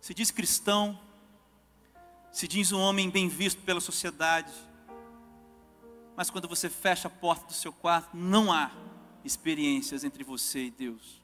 se 0.00 0.12
diz 0.12 0.30
cristão, 0.30 0.98
se 2.30 2.46
diz 2.46 2.72
um 2.72 2.80
homem 2.80 3.10
bem 3.10 3.28
visto 3.28 3.62
pela 3.62 3.80
sociedade, 3.80 4.52
mas 6.16 6.30
quando 6.30 6.48
você 6.48 6.68
fecha 6.68 7.08
a 7.08 7.10
porta 7.10 7.46
do 7.46 7.52
seu 7.52 7.72
quarto, 7.72 8.16
não 8.16 8.52
há 8.52 8.72
experiências 9.24 10.04
entre 10.04 10.24
você 10.24 10.64
e 10.64 10.70
Deus. 10.70 11.22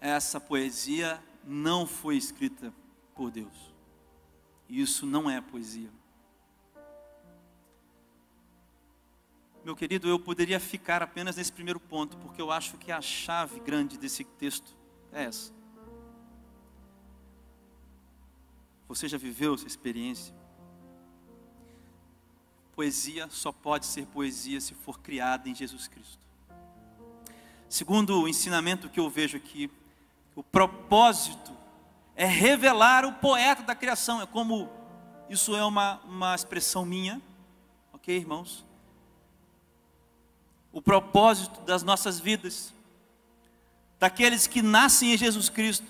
Essa 0.00 0.40
poesia 0.40 1.22
não 1.44 1.86
foi 1.86 2.16
escrita 2.16 2.72
por 3.14 3.30
Deus. 3.30 3.74
Isso 4.68 5.06
não 5.06 5.30
é 5.30 5.40
poesia. 5.40 5.90
Meu 9.66 9.74
querido, 9.74 10.08
eu 10.08 10.16
poderia 10.16 10.60
ficar 10.60 11.02
apenas 11.02 11.34
nesse 11.34 11.50
primeiro 11.50 11.80
ponto, 11.80 12.16
porque 12.18 12.40
eu 12.40 12.52
acho 12.52 12.78
que 12.78 12.92
a 12.92 13.00
chave 13.00 13.58
grande 13.58 13.98
desse 13.98 14.22
texto 14.22 14.76
é 15.12 15.24
essa. 15.24 15.52
Você 18.86 19.08
já 19.08 19.18
viveu 19.18 19.54
essa 19.54 19.66
experiência? 19.66 20.32
Poesia 22.76 23.26
só 23.28 23.50
pode 23.50 23.86
ser 23.86 24.06
poesia 24.06 24.60
se 24.60 24.72
for 24.72 25.00
criada 25.00 25.48
em 25.48 25.54
Jesus 25.56 25.88
Cristo. 25.88 26.20
Segundo 27.68 28.22
o 28.22 28.28
ensinamento 28.28 28.88
que 28.88 29.00
eu 29.00 29.10
vejo 29.10 29.36
aqui, 29.36 29.68
o 30.36 30.44
propósito 30.44 31.52
é 32.14 32.24
revelar 32.24 33.04
o 33.04 33.14
poeta 33.14 33.64
da 33.64 33.74
criação. 33.74 34.22
É 34.22 34.26
como 34.26 34.70
isso 35.28 35.56
é 35.56 35.64
uma, 35.64 35.96
uma 36.04 36.36
expressão 36.36 36.86
minha, 36.86 37.20
ok, 37.92 38.16
irmãos? 38.16 38.64
O 40.76 40.82
propósito 40.82 41.62
das 41.62 41.82
nossas 41.82 42.20
vidas, 42.20 42.70
daqueles 43.98 44.46
que 44.46 44.60
nascem 44.60 45.14
em 45.14 45.16
Jesus 45.16 45.48
Cristo, 45.48 45.86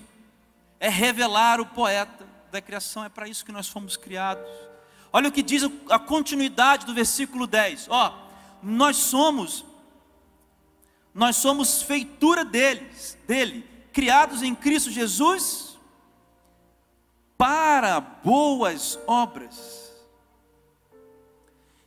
é 0.79 0.87
revelar 0.87 1.59
o 1.59 1.65
poeta 1.65 2.25
da 2.53 2.61
criação, 2.61 3.03
é 3.03 3.09
para 3.09 3.27
isso 3.27 3.43
que 3.43 3.51
nós 3.51 3.67
fomos 3.67 3.97
criados. 3.97 4.49
Olha 5.11 5.27
o 5.27 5.31
que 5.33 5.43
diz 5.43 5.63
a 5.89 5.99
continuidade 5.99 6.85
do 6.85 6.93
versículo 6.93 7.45
10. 7.45 7.87
Ó, 7.89 8.17
nós 8.63 8.95
somos 8.95 9.65
nós 11.13 11.35
somos 11.35 11.81
feitura 11.81 12.45
deles, 12.45 13.17
dele, 13.27 13.69
criados 13.91 14.41
em 14.41 14.55
Cristo 14.55 14.89
Jesus 14.89 15.77
para 17.37 17.99
boas 17.99 18.97
obras. 19.05 19.86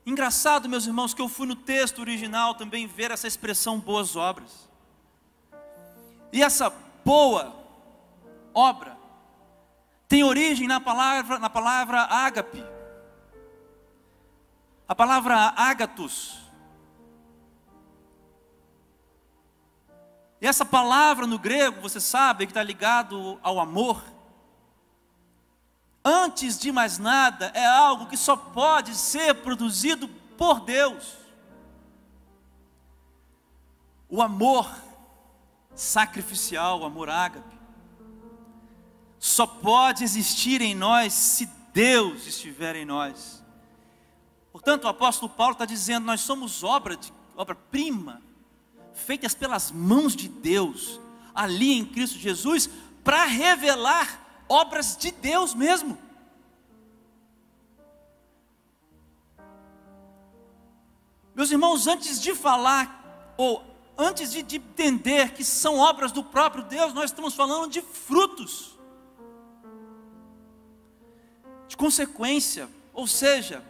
Engraçado, 0.05 0.69
meus 0.69 0.87
irmãos, 0.87 1.13
que 1.13 1.21
eu 1.21 1.29
fui 1.29 1.47
no 1.47 1.55
texto 1.55 2.01
original 2.01 2.55
também 2.55 2.87
ver 2.87 3.11
essa 3.11 3.27
expressão 3.27 3.79
boas 3.79 4.17
obras. 4.17 4.69
E 6.33 6.43
essa 6.43 6.73
boa 7.05 7.55
obra 8.55 8.97
tem 10.09 10.25
origem 10.25 10.67
na 10.67 10.81
palavra, 10.81 11.39
na 11.39 11.49
palavra 11.49 12.01
ágape. 12.03 12.65
A 14.89 14.95
palavra 14.95 15.55
ágatos. 15.57 16.41
E 20.41 20.47
essa 20.47 20.65
palavra 20.65 21.27
no 21.27 21.39
grego, 21.39 21.81
você 21.81 22.01
sabe, 22.01 22.47
que 22.47 22.51
está 22.51 22.63
ligado 22.63 23.39
ao 23.43 23.61
amor. 23.61 24.03
Antes 26.05 26.59
de 26.59 26.73
mais 26.73 26.99
nada, 26.99 27.53
é 27.55 27.67
algo 27.67 28.07
que 28.07 28.17
só 28.17 28.37
pode 28.37 28.95
ser 28.95 29.35
produzido 29.37 30.09
por 30.37 30.61
Deus. 30.61 31.17
O 34.09 34.23
amor 34.23 34.71
sacrificial, 35.75 36.81
o 36.81 36.85
amor 36.85 37.09
ágape 37.09 37.61
só 39.21 39.47
pode 39.47 40.03
existir 40.03 40.63
em 40.63 40.75
nós 40.75 41.13
se 41.13 41.47
Deus 41.75 42.27
estiver 42.27 42.75
em 42.75 42.87
nós. 42.87 43.45
Portanto, 44.51 44.85
o 44.85 44.89
apóstolo 44.89 45.31
Paulo 45.31 45.53
está 45.53 45.67
dizendo: 45.67 46.07
nós 46.07 46.23
somos 46.23 46.65
obra 46.65 46.97
de 46.97 47.13
obra-prima, 47.37 48.23
feitas 48.95 49.35
pelas 49.35 49.71
mãos 49.71 50.17
de 50.17 50.29
Deus, 50.29 50.99
ali 51.35 51.75
em 51.75 51.85
Cristo 51.85 52.19
Jesus, 52.19 52.69
para 53.05 53.25
revelar 53.25 54.20
obras 54.51 54.97
de 54.97 55.13
Deus 55.13 55.55
mesmo. 55.55 55.97
Meus 61.33 61.53
irmãos, 61.53 61.87
antes 61.87 62.21
de 62.21 62.35
falar, 62.35 63.33
ou 63.39 63.65
antes 63.97 64.33
de, 64.33 64.43
de 64.43 64.57
entender 64.57 65.33
que 65.33 65.45
são 65.45 65.79
obras 65.79 66.11
do 66.11 66.25
próprio 66.25 66.65
Deus, 66.65 66.93
nós 66.93 67.07
estamos 67.07 67.35
falando 67.35 67.71
de 67.71 67.81
frutos 67.81 68.77
de 71.69 71.77
consequência, 71.77 72.69
ou 72.93 73.07
seja, 73.07 73.65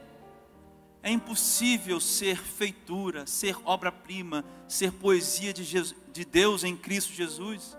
é 1.03 1.11
impossível 1.11 2.01
ser 2.01 2.39
feitura, 2.39 3.27
ser 3.27 3.55
obra-prima, 3.63 4.43
ser 4.67 4.91
poesia 4.93 5.53
de, 5.53 5.63
Jesus, 5.63 5.95
de 6.11 6.25
Deus 6.25 6.65
em 6.65 6.75
Cristo 6.75 7.13
Jesus 7.13 7.77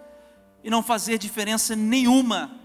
e 0.63 0.69
não 0.69 0.83
fazer 0.83 1.17
diferença 1.17 1.75
nenhuma 1.75 2.60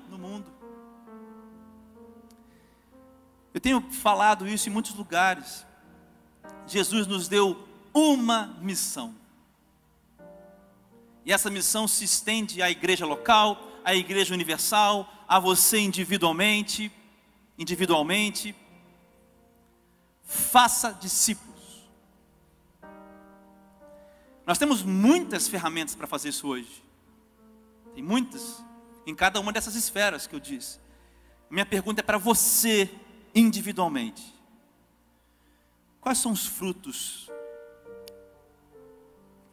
tenho 3.67 3.81
falado 3.91 4.47
isso 4.47 4.69
em 4.69 4.73
muitos 4.73 4.95
lugares. 4.95 5.67
Jesus 6.69 7.05
nos 7.05 7.27
deu 7.27 7.67
uma 7.93 8.57
missão. 8.61 9.13
E 11.25 11.33
essa 11.33 11.51
missão 11.51 11.89
se 11.89 12.05
estende 12.05 12.63
à 12.63 12.71
igreja 12.71 13.05
local, 13.05 13.61
à 13.85 13.93
igreja 13.93 14.33
universal, 14.33 15.13
a 15.27 15.41
você 15.41 15.81
individualmente 15.81 16.93
individualmente. 17.59 18.55
Faça 20.23 20.93
discípulos. 20.93 21.91
Nós 24.47 24.59
temos 24.59 24.85
muitas 24.85 25.49
ferramentas 25.49 25.97
para 25.97 26.07
fazer 26.07 26.29
isso 26.29 26.47
hoje. 26.47 26.85
Tem 27.97 28.03
muitas, 28.05 28.63
em 29.05 29.15
cada 29.15 29.41
uma 29.41 29.53
dessas 29.53 29.75
esferas 29.75 30.25
que 30.29 30.37
eu 30.37 30.41
disse. 30.41 30.79
Minha 31.51 31.67
pergunta 31.67 32.01
é 32.01 32.05
para 32.05 32.19
você, 32.19 32.89
individualmente: 33.37 34.35
quais 36.01 36.19
são 36.19 36.33
os 36.33 36.47
frutos 36.47 37.31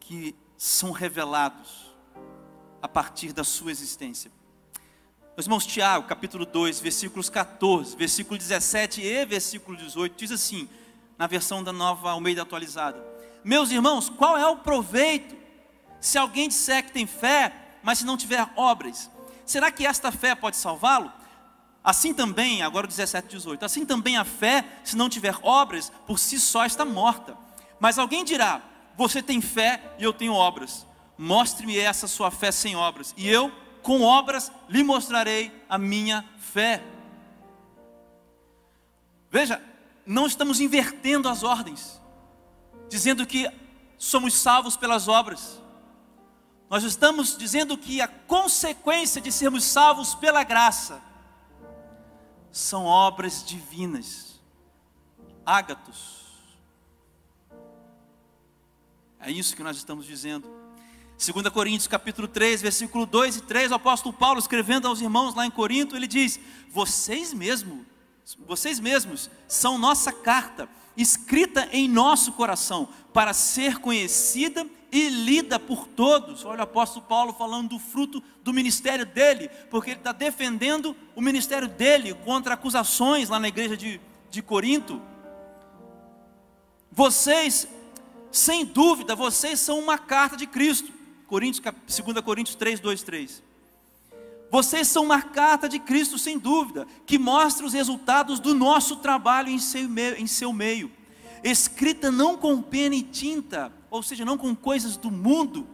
que 0.00 0.34
são 0.56 0.90
revelados 0.90 1.94
a 2.80 2.88
partir 2.88 3.32
da 3.32 3.44
sua 3.44 3.70
existência? 3.70 4.32
Meus 5.36 5.46
irmãos, 5.46 5.66
Tiago, 5.66 6.06
capítulo 6.06 6.46
2, 6.46 6.80
versículos 6.80 7.28
14, 7.28 7.96
versículo 7.96 8.38
17 8.38 9.02
e 9.02 9.24
versículo 9.26 9.76
18, 9.76 10.16
diz 10.16 10.30
assim, 10.30 10.68
na 11.18 11.26
versão 11.26 11.62
da 11.62 11.72
nova 11.72 12.10
Almeida 12.10 12.42
atualizada: 12.42 13.04
Meus 13.44 13.70
irmãos, 13.70 14.08
qual 14.08 14.38
é 14.38 14.46
o 14.46 14.58
proveito 14.58 15.36
se 16.00 16.16
alguém 16.16 16.48
disser 16.48 16.84
que 16.86 16.92
tem 16.92 17.06
fé, 17.06 17.52
mas 17.82 17.98
se 17.98 18.06
não 18.06 18.16
tiver 18.16 18.48
obras? 18.56 19.10
Será 19.44 19.70
que 19.70 19.86
esta 19.86 20.10
fé 20.10 20.34
pode 20.34 20.56
salvá-lo? 20.56 21.12
Assim 21.84 22.14
também, 22.14 22.62
agora 22.62 22.86
17 22.86 23.26
e 23.26 23.36
18, 23.36 23.62
assim 23.62 23.84
também 23.84 24.16
a 24.16 24.24
fé, 24.24 24.64
se 24.82 24.96
não 24.96 25.10
tiver 25.10 25.36
obras, 25.42 25.92
por 26.06 26.18
si 26.18 26.40
só 26.40 26.64
está 26.64 26.82
morta. 26.82 27.36
Mas 27.78 27.98
alguém 27.98 28.24
dirá: 28.24 28.62
Você 28.96 29.22
tem 29.22 29.42
fé 29.42 29.94
e 29.98 30.02
eu 30.02 30.12
tenho 30.14 30.32
obras. 30.32 30.86
Mostre-me 31.18 31.76
essa 31.78 32.08
sua 32.08 32.30
fé 32.30 32.50
sem 32.50 32.74
obras, 32.74 33.12
e 33.18 33.28
eu 33.28 33.52
com 33.82 34.00
obras 34.00 34.50
lhe 34.66 34.82
mostrarei 34.82 35.52
a 35.68 35.76
minha 35.76 36.24
fé. 36.38 36.82
Veja, 39.30 39.62
não 40.06 40.26
estamos 40.26 40.60
invertendo 40.60 41.28
as 41.28 41.42
ordens, 41.42 42.00
dizendo 42.88 43.26
que 43.26 43.46
somos 43.98 44.32
salvos 44.32 44.74
pelas 44.74 45.06
obras. 45.06 45.60
Nós 46.70 46.82
estamos 46.82 47.36
dizendo 47.36 47.76
que 47.76 48.00
a 48.00 48.08
consequência 48.08 49.20
de 49.20 49.30
sermos 49.30 49.64
salvos 49.64 50.14
pela 50.14 50.42
graça 50.42 51.00
são 52.54 52.84
obras 52.84 53.44
divinas, 53.44 54.40
ágatos. 55.44 56.22
É 59.18 59.28
isso 59.28 59.56
que 59.56 59.62
nós 59.64 59.76
estamos 59.76 60.06
dizendo. 60.06 60.48
2 61.18 61.48
Coríntios 61.48 61.88
capítulo 61.88 62.28
3, 62.28 62.62
versículo 62.62 63.06
2 63.06 63.38
e 63.38 63.40
3, 63.40 63.72
o 63.72 63.74
apóstolo 63.74 64.14
Paulo 64.14 64.38
escrevendo 64.38 64.86
aos 64.86 65.00
irmãos 65.00 65.34
lá 65.34 65.44
em 65.44 65.50
Corinto, 65.50 65.96
ele 65.96 66.06
diz: 66.06 66.38
"Vocês 66.70 67.34
mesmos, 67.34 67.84
vocês 68.46 68.78
mesmos 68.78 69.28
são 69.48 69.76
nossa 69.76 70.12
carta, 70.12 70.68
escrita 70.96 71.68
em 71.72 71.88
nosso 71.88 72.32
coração, 72.32 72.88
para 73.12 73.34
ser 73.34 73.78
conhecida 73.78 74.64
e 74.96 75.08
lida 75.08 75.58
por 75.58 75.86
todos". 75.88 76.44
Olha 76.44 76.60
o 76.60 76.62
apóstolo 76.62 77.04
Paulo 77.06 77.32
falando 77.32 77.70
do 77.70 77.78
fruto 77.78 78.22
do 78.42 78.52
ministério 78.52 79.04
dele, 79.04 79.50
porque 79.70 79.90
ele 79.90 80.00
está 80.00 80.12
defendendo 80.12 80.96
o 81.14 81.20
ministério 81.20 81.68
dele 81.68 82.14
contra 82.14 82.54
acusações 82.54 83.28
lá 83.28 83.38
na 83.38 83.48
igreja 83.48 83.76
de, 83.76 84.00
de 84.30 84.40
Corinto. 84.42 85.02
Vocês, 86.90 87.66
sem 88.30 88.64
dúvida, 88.64 89.16
vocês 89.16 89.58
são 89.58 89.78
uma 89.80 89.98
carta 89.98 90.36
de 90.36 90.46
Cristo 90.46 90.94
Coríntios, 91.26 91.64
2 92.04 92.20
Coríntios 92.20 92.56
3, 92.56 92.80
2, 92.80 93.02
3. 93.02 93.42
Vocês 94.50 94.86
são 94.86 95.04
uma 95.04 95.20
carta 95.20 95.68
de 95.68 95.80
Cristo, 95.80 96.16
sem 96.16 96.38
dúvida, 96.38 96.86
que 97.06 97.18
mostra 97.18 97.66
os 97.66 97.72
resultados 97.72 98.38
do 98.38 98.54
nosso 98.54 98.96
trabalho 98.96 99.48
em 99.48 99.58
seu 99.58 99.88
em 100.16 100.26
seu 100.26 100.52
meio. 100.52 100.92
escrita 101.42 102.10
não 102.10 102.36
com 102.36 102.62
pena 102.62 102.94
e 102.94 103.02
tinta, 103.02 103.72
ou 103.94 104.02
seja, 104.02 104.24
não 104.24 104.36
com 104.36 104.56
coisas 104.56 104.96
do 104.96 105.08
mundo, 105.08 105.68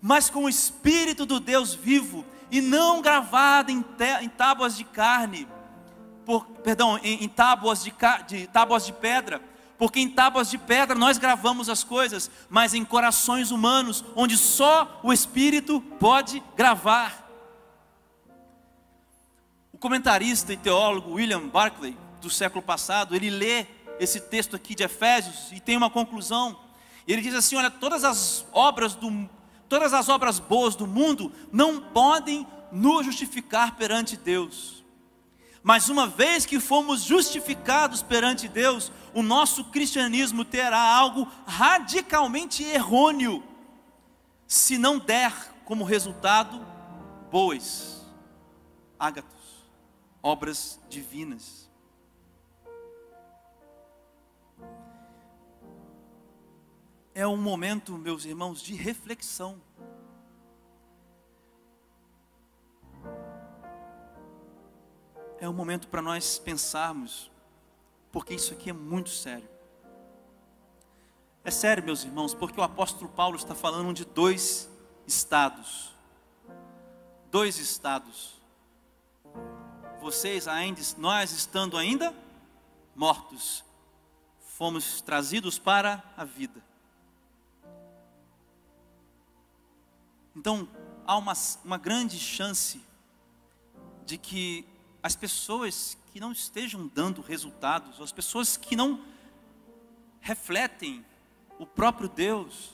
mas 0.00 0.30
com 0.30 0.44
o 0.44 0.48
Espírito 0.48 1.26
do 1.26 1.38
Deus 1.38 1.74
vivo, 1.74 2.24
e 2.50 2.62
não 2.62 3.02
gravada 3.02 3.70
em, 3.70 3.84
em 4.22 4.28
tábuas 4.30 4.74
de 4.74 4.84
carne, 4.84 5.46
por, 6.24 6.46
perdão, 6.46 6.98
em, 7.02 7.24
em 7.24 7.28
tábuas, 7.28 7.84
de, 7.84 7.92
de, 8.26 8.46
tábuas 8.46 8.86
de 8.86 8.92
pedra, 8.94 9.42
porque 9.76 10.00
em 10.00 10.08
tábuas 10.08 10.48
de 10.48 10.56
pedra 10.56 10.94
nós 10.94 11.18
gravamos 11.18 11.68
as 11.68 11.84
coisas, 11.84 12.30
mas 12.48 12.72
em 12.72 12.86
corações 12.86 13.50
humanos, 13.50 14.02
onde 14.16 14.38
só 14.38 14.98
o 15.02 15.12
Espírito 15.12 15.78
pode 16.00 16.42
gravar. 16.56 17.28
O 19.70 19.76
comentarista 19.76 20.54
e 20.54 20.56
teólogo 20.56 21.12
William 21.12 21.46
Barclay, 21.46 21.94
do 22.18 22.30
século 22.30 22.62
passado, 22.62 23.14
ele 23.14 23.28
lê 23.28 23.66
esse 24.00 24.20
texto 24.20 24.56
aqui 24.56 24.74
de 24.74 24.84
Efésios 24.84 25.52
e 25.52 25.60
tem 25.60 25.76
uma 25.76 25.90
conclusão. 25.90 26.67
Ele 27.08 27.22
diz 27.22 27.34
assim: 27.34 27.56
olha, 27.56 27.70
todas 27.70 28.04
as 28.04 28.46
obras 28.52 28.94
do 28.94 29.28
todas 29.68 29.92
as 29.92 30.08
obras 30.08 30.38
boas 30.38 30.74
do 30.74 30.86
mundo 30.86 31.32
não 31.52 31.80
podem 31.80 32.46
nos 32.70 33.04
justificar 33.04 33.76
perante 33.76 34.16
Deus. 34.16 34.84
Mas 35.62 35.88
uma 35.88 36.06
vez 36.06 36.46
que 36.46 36.60
fomos 36.60 37.02
justificados 37.02 38.02
perante 38.02 38.48
Deus, 38.48 38.90
o 39.12 39.22
nosso 39.22 39.64
cristianismo 39.64 40.44
terá 40.44 40.80
algo 40.80 41.28
radicalmente 41.46 42.62
errôneo, 42.62 43.42
se 44.46 44.78
não 44.78 44.98
der 44.98 45.32
como 45.64 45.84
resultado 45.84 46.64
bois, 47.30 48.02
ágatos, 48.98 49.66
obras 50.22 50.80
divinas. 50.88 51.67
É 57.18 57.26
um 57.26 57.36
momento, 57.36 57.98
meus 57.98 58.24
irmãos, 58.24 58.62
de 58.62 58.76
reflexão. 58.76 59.60
É 65.40 65.48
um 65.48 65.52
momento 65.52 65.88
para 65.88 66.00
nós 66.00 66.38
pensarmos, 66.38 67.28
porque 68.12 68.34
isso 68.34 68.54
aqui 68.54 68.70
é 68.70 68.72
muito 68.72 69.10
sério. 69.10 69.48
É 71.42 71.50
sério, 71.50 71.82
meus 71.82 72.04
irmãos, 72.04 72.34
porque 72.34 72.60
o 72.60 72.62
apóstolo 72.62 73.10
Paulo 73.10 73.34
está 73.34 73.52
falando 73.52 73.92
de 73.92 74.04
dois 74.04 74.70
estados. 75.04 75.92
Dois 77.32 77.58
estados. 77.58 78.40
Vocês 80.00 80.46
ainda, 80.46 80.80
nós 80.96 81.32
estando 81.32 81.76
ainda 81.76 82.14
mortos, 82.94 83.64
fomos 84.38 85.00
trazidos 85.00 85.58
para 85.58 86.00
a 86.16 86.24
vida. 86.24 86.67
Então, 90.38 90.68
há 91.04 91.16
uma, 91.16 91.32
uma 91.64 91.76
grande 91.76 92.16
chance 92.16 92.80
de 94.06 94.16
que 94.16 94.64
as 95.02 95.16
pessoas 95.16 95.98
que 96.12 96.20
não 96.20 96.30
estejam 96.30 96.86
dando 96.86 97.20
resultados, 97.20 98.00
as 98.00 98.12
pessoas 98.12 98.56
que 98.56 98.76
não 98.76 99.04
refletem 100.20 101.04
o 101.58 101.66
próprio 101.66 102.08
Deus, 102.08 102.70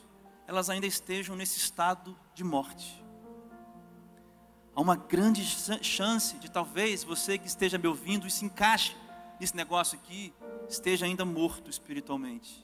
elas 0.46 0.68
ainda 0.68 0.86
estejam 0.86 1.34
nesse 1.34 1.56
estado 1.56 2.14
de 2.34 2.44
morte. 2.44 3.02
Há 4.76 4.80
uma 4.82 4.96
grande 4.96 5.42
chance 5.82 6.36
de 6.36 6.50
talvez 6.50 7.02
você 7.02 7.38
que 7.38 7.46
esteja 7.46 7.78
me 7.78 7.88
ouvindo 7.88 8.26
e 8.26 8.30
se 8.30 8.44
encaixe 8.44 8.94
nesse 9.40 9.56
negócio 9.56 9.98
aqui, 9.98 10.34
esteja 10.68 11.06
ainda 11.06 11.24
morto 11.24 11.70
espiritualmente. 11.70 12.62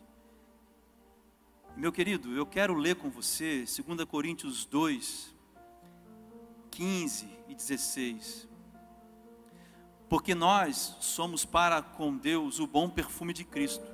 Meu 1.77 1.93
querido, 1.93 2.35
eu 2.37 2.45
quero 2.45 2.75
ler 2.75 2.97
com 2.97 3.09
você 3.09 3.65
2 3.65 4.05
Coríntios 4.05 4.65
2, 4.65 5.35
15 6.71 7.29
e 7.49 7.55
16. 7.55 8.49
Porque 10.09 10.35
nós 10.35 10.97
somos 11.01 11.45
para 11.45 11.81
com 11.81 12.17
Deus 12.17 12.59
o 12.59 12.67
bom 12.67 12.91
perfume 12.91 13.33
de 13.33 13.45
Cristo, 13.45 13.87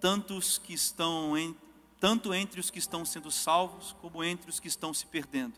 tanto, 0.00 0.36
os 0.36 0.56
que 0.56 0.72
estão 0.72 1.36
em, 1.36 1.54
tanto 2.00 2.32
entre 2.32 2.60
os 2.60 2.70
que 2.70 2.78
estão 2.78 3.04
sendo 3.04 3.30
salvos, 3.30 3.94
como 4.00 4.24
entre 4.24 4.48
os 4.48 4.58
que 4.58 4.68
estão 4.68 4.94
se 4.94 5.04
perdendo. 5.04 5.54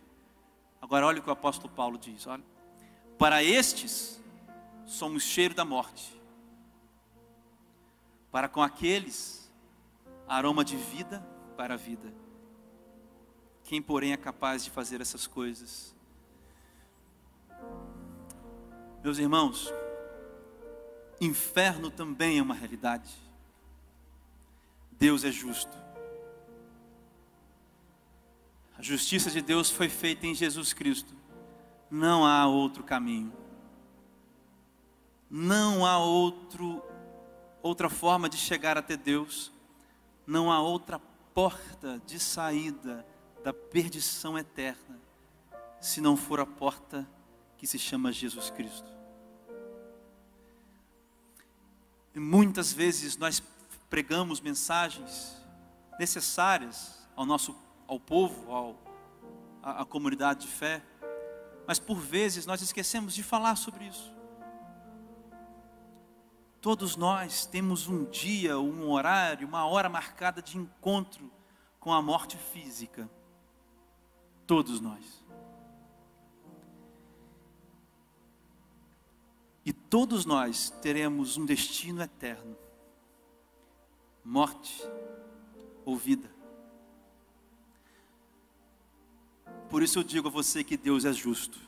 Agora 0.83 1.07
olha 1.07 1.21
o 1.21 1.23
que 1.23 1.29
o 1.29 1.33
apóstolo 1.33 1.73
Paulo 1.73 1.99
diz, 1.99 2.27
olha. 2.27 2.45
Para 3.17 3.45
estes 3.45 4.21
somos 4.87 5.23
cheiro 5.23 5.55
da 5.55 5.65
morte. 5.65 6.21
Para 8.33 8.49
com 8.49 8.61
aqueles 8.63 9.53
aroma 10.27 10.65
de 10.65 10.77
vida 10.77 11.34
para 11.57 11.75
a 11.75 11.77
vida. 11.77 12.13
Quem, 13.65 13.81
porém, 13.81 14.13
é 14.13 14.17
capaz 14.17 14.65
de 14.65 14.71
fazer 14.71 15.01
essas 15.01 15.27
coisas? 15.27 15.95
Meus 19.03 19.19
irmãos, 19.19 19.73
inferno 21.21 21.91
também 21.91 22.39
é 22.39 22.43
uma 22.43 22.55
realidade. 22.55 23.13
Deus 24.93 25.25
é 25.25 25.31
justo. 25.31 25.77
A 28.77 28.83
justiça 28.83 29.31
de 29.31 29.41
Deus 29.41 29.71
foi 29.71 29.89
feita 29.89 30.27
em 30.27 30.35
Jesus 30.35 30.73
Cristo. 30.73 31.15
Não 31.91 32.27
há 32.27 32.47
outro 32.47 32.83
caminho. 32.83 33.33
Não 35.31 35.87
há 35.87 35.99
outro 35.99 36.83
outra 37.63 37.89
forma 37.89 38.29
de 38.29 38.37
chegar 38.37 38.77
até 38.77 38.97
Deus. 38.97 39.51
Não 40.27 40.53
há 40.53 40.61
outra 40.61 41.01
porta 41.35 42.01
de 42.07 42.19
saída 42.21 43.05
da 43.43 43.53
perdição 43.53 44.39
eterna, 44.39 44.99
se 45.81 46.01
não 46.01 46.17
for 46.17 46.41
a 46.41 46.47
porta 46.47 47.07
que 47.59 47.67
se 47.67 47.79
chama 47.79 48.13
Jesus 48.13 48.51
Cristo. 48.51 48.95
E 52.15 52.21
muitas 52.21 52.73
vezes 52.73 53.17
nós 53.17 53.43
pregamos 53.91 54.41
mensagens 54.41 55.37
necessárias 55.99 57.07
ao 57.17 57.27
nosso 57.27 57.55
ao 57.87 58.01
povo, 58.01 58.51
ao, 58.51 58.77
à, 59.63 59.83
à 59.83 59.85
comunidade 59.85 60.43
de 60.43 60.47
fé, 60.47 60.83
mas 61.67 61.79
por 61.79 61.99
vezes 61.99 62.47
nós 62.47 62.63
esquecemos 62.63 63.15
de 63.15 63.23
falar 63.23 63.57
sobre 63.57 63.85
isso. 63.85 64.14
Todos 66.65 66.97
nós 66.97 67.45
temos 67.45 67.89
um 67.89 68.07
dia, 68.07 68.59
um 68.59 68.91
horário, 68.91 69.47
uma 69.47 69.67
hora 69.67 69.87
marcada 69.87 70.41
de 70.41 70.57
encontro 70.57 71.31
com 71.79 71.93
a 71.93 72.01
morte 72.01 72.39
física. 72.39 73.07
Todos 74.47 74.81
nós. 74.81 75.23
E 79.63 79.75
todos 79.75 80.25
nós 80.25 80.71
teremos 80.81 81.37
um 81.37 81.45
destino 81.45 82.01
eterno: 82.01 82.57
morte 84.25 84.89
ou 85.85 85.99
vida. 85.99 86.31
Por 89.69 89.83
isso 89.83 89.99
eu 89.99 90.03
digo 90.03 90.29
a 90.29 90.31
você 90.31 90.65
que 90.65 90.79
Deus 90.79 91.05
é 91.05 91.13
justo. 91.13 91.61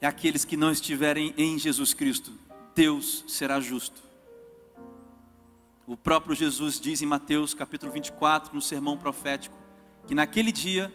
É 0.00 0.06
aqueles 0.06 0.44
que 0.44 0.56
não 0.56 0.70
estiverem 0.70 1.34
em 1.36 1.58
Jesus 1.58 1.92
Cristo 1.92 2.46
Deus 2.78 3.24
será 3.26 3.58
justo. 3.58 4.00
O 5.84 5.96
próprio 5.96 6.32
Jesus 6.32 6.78
diz 6.78 7.02
em 7.02 7.06
Mateus 7.06 7.52
capítulo 7.52 7.90
24, 7.90 8.54
no 8.54 8.62
sermão 8.62 8.96
profético, 8.96 9.58
que 10.06 10.14
naquele 10.14 10.52
dia 10.52 10.94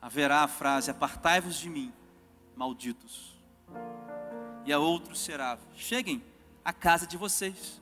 haverá 0.00 0.42
a 0.42 0.48
frase: 0.48 0.90
Apartai-vos 0.90 1.56
de 1.56 1.68
mim, 1.68 1.92
malditos. 2.56 3.36
E 4.64 4.72
a 4.72 4.78
outro 4.78 5.14
será: 5.14 5.58
Cheguem 5.76 6.24
à 6.64 6.72
casa 6.72 7.06
de 7.06 7.18
vocês. 7.18 7.78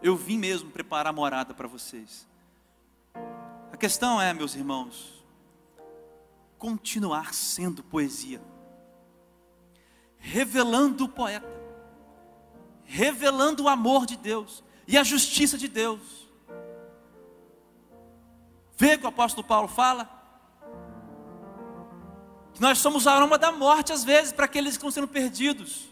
Eu 0.00 0.16
vim 0.16 0.38
mesmo 0.38 0.70
preparar 0.70 1.12
morada 1.12 1.52
para 1.52 1.68
vocês. 1.68 2.26
A 3.70 3.76
questão 3.76 4.18
é, 4.18 4.32
meus 4.32 4.54
irmãos, 4.54 5.22
continuar 6.56 7.34
sendo 7.34 7.82
poesia, 7.82 8.40
revelando 10.16 11.04
o 11.04 11.08
poeta 11.10 11.60
revelando 12.92 13.62
o 13.62 13.68
amor 13.70 14.04
de 14.04 14.18
Deus 14.18 14.62
e 14.86 14.98
a 14.98 15.02
justiça 15.02 15.56
de 15.56 15.66
Deus. 15.66 16.28
Vê 18.76 18.98
que 18.98 19.06
o 19.06 19.08
apóstolo 19.08 19.46
Paulo 19.46 19.66
fala 19.66 20.10
que 22.52 22.60
nós 22.60 22.76
somos 22.76 23.06
a 23.06 23.14
aroma 23.14 23.38
da 23.38 23.50
morte 23.50 23.94
às 23.94 24.04
vezes 24.04 24.30
para 24.30 24.44
aqueles 24.44 24.72
que 24.72 24.76
estão 24.76 24.90
sendo 24.90 25.08
perdidos. 25.08 25.88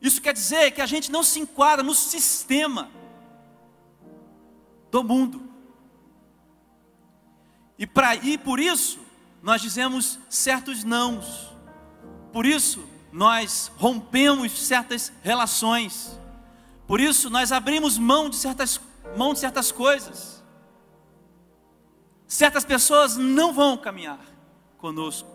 Isso 0.00 0.22
quer 0.22 0.32
dizer 0.32 0.70
que 0.70 0.80
a 0.80 0.86
gente 0.86 1.12
não 1.12 1.22
se 1.22 1.38
enquadra 1.38 1.82
no 1.82 1.94
sistema 1.94 2.90
do 4.90 5.04
mundo. 5.04 5.42
E, 7.78 7.86
pra, 7.86 8.16
e 8.16 8.38
por 8.38 8.58
isso, 8.58 8.98
nós 9.42 9.60
dizemos 9.60 10.18
certos 10.30 10.84
nãos. 10.84 11.52
Por 12.32 12.46
isso, 12.46 12.82
nós 13.12 13.70
rompemos 13.76 14.52
certas 14.66 15.12
relações. 15.22 16.18
Por 16.86 17.00
isso, 17.00 17.30
nós 17.30 17.52
abrimos 17.52 17.98
mão 17.98 18.28
de 18.28 18.36
certas, 18.36 18.80
mão 19.16 19.32
de 19.32 19.40
certas 19.40 19.72
coisas. 19.72 20.42
Certas 22.26 22.64
pessoas 22.64 23.16
não 23.16 23.52
vão 23.52 23.76
caminhar 23.76 24.20
conosco. 24.78 25.28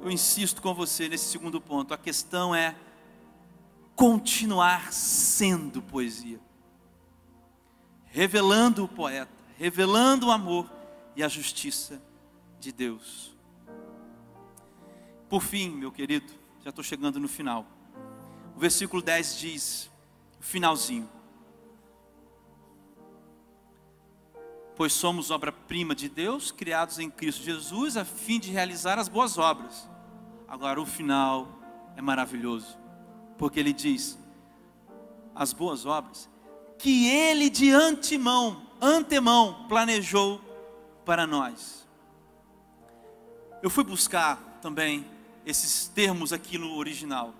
Eu 0.00 0.10
insisto 0.10 0.60
com 0.60 0.74
você 0.74 1.08
nesse 1.08 1.26
segundo 1.26 1.60
ponto. 1.60 1.94
A 1.94 1.98
questão 1.98 2.54
é 2.54 2.74
continuar 3.94 4.92
sendo 4.92 5.80
poesia, 5.80 6.38
revelando 8.06 8.84
o 8.84 8.88
poeta, 8.88 9.32
revelando 9.56 10.26
o 10.26 10.30
amor 10.30 10.70
e 11.14 11.22
a 11.22 11.28
justiça 11.28 12.02
de 12.60 12.72
Deus. 12.72 13.35
Por 15.28 15.42
fim, 15.42 15.70
meu 15.70 15.90
querido, 15.90 16.32
já 16.62 16.70
estou 16.70 16.84
chegando 16.84 17.18
no 17.18 17.28
final. 17.28 17.66
O 18.54 18.58
versículo 18.58 19.02
10 19.02 19.38
diz, 19.38 19.90
finalzinho: 20.40 21.08
Pois 24.76 24.92
somos 24.92 25.30
obra-prima 25.30 25.94
de 25.94 26.08
Deus, 26.08 26.50
criados 26.50 26.98
em 26.98 27.10
Cristo 27.10 27.42
Jesus, 27.42 27.96
a 27.96 28.04
fim 28.04 28.38
de 28.38 28.50
realizar 28.50 28.98
as 28.98 29.08
boas 29.08 29.36
obras. 29.38 29.88
Agora, 30.46 30.80
o 30.80 30.86
final 30.86 31.48
é 31.96 32.02
maravilhoso, 32.02 32.78
porque 33.36 33.58
ele 33.58 33.72
diz: 33.72 34.18
as 35.34 35.52
boas 35.52 35.84
obras 35.84 36.28
que 36.78 37.08
ele 37.08 37.48
de 37.48 37.70
antemão, 37.70 38.62
antemão 38.80 39.66
planejou 39.68 40.40
para 41.04 41.26
nós. 41.26 41.86
Eu 43.62 43.70
fui 43.70 43.82
buscar 43.82 44.58
também 44.60 45.04
esses 45.46 45.86
termos 45.86 46.32
aqui 46.32 46.58
no 46.58 46.74
original. 46.74 47.32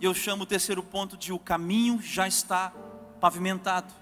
E 0.00 0.04
eu 0.04 0.12
chamo 0.12 0.42
o 0.42 0.46
terceiro 0.46 0.82
ponto 0.82 1.16
de 1.16 1.32
o 1.32 1.38
caminho 1.38 2.02
já 2.02 2.26
está 2.26 2.72
pavimentado. 3.20 3.94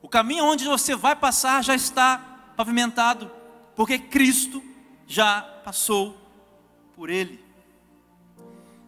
O 0.00 0.08
caminho 0.08 0.44
onde 0.44 0.64
você 0.64 0.94
vai 0.94 1.16
passar 1.16 1.64
já 1.64 1.74
está 1.74 2.52
pavimentado, 2.56 3.28
porque 3.74 3.98
Cristo 3.98 4.62
já 5.06 5.42
passou 5.64 6.16
por 6.94 7.10
ele. 7.10 7.44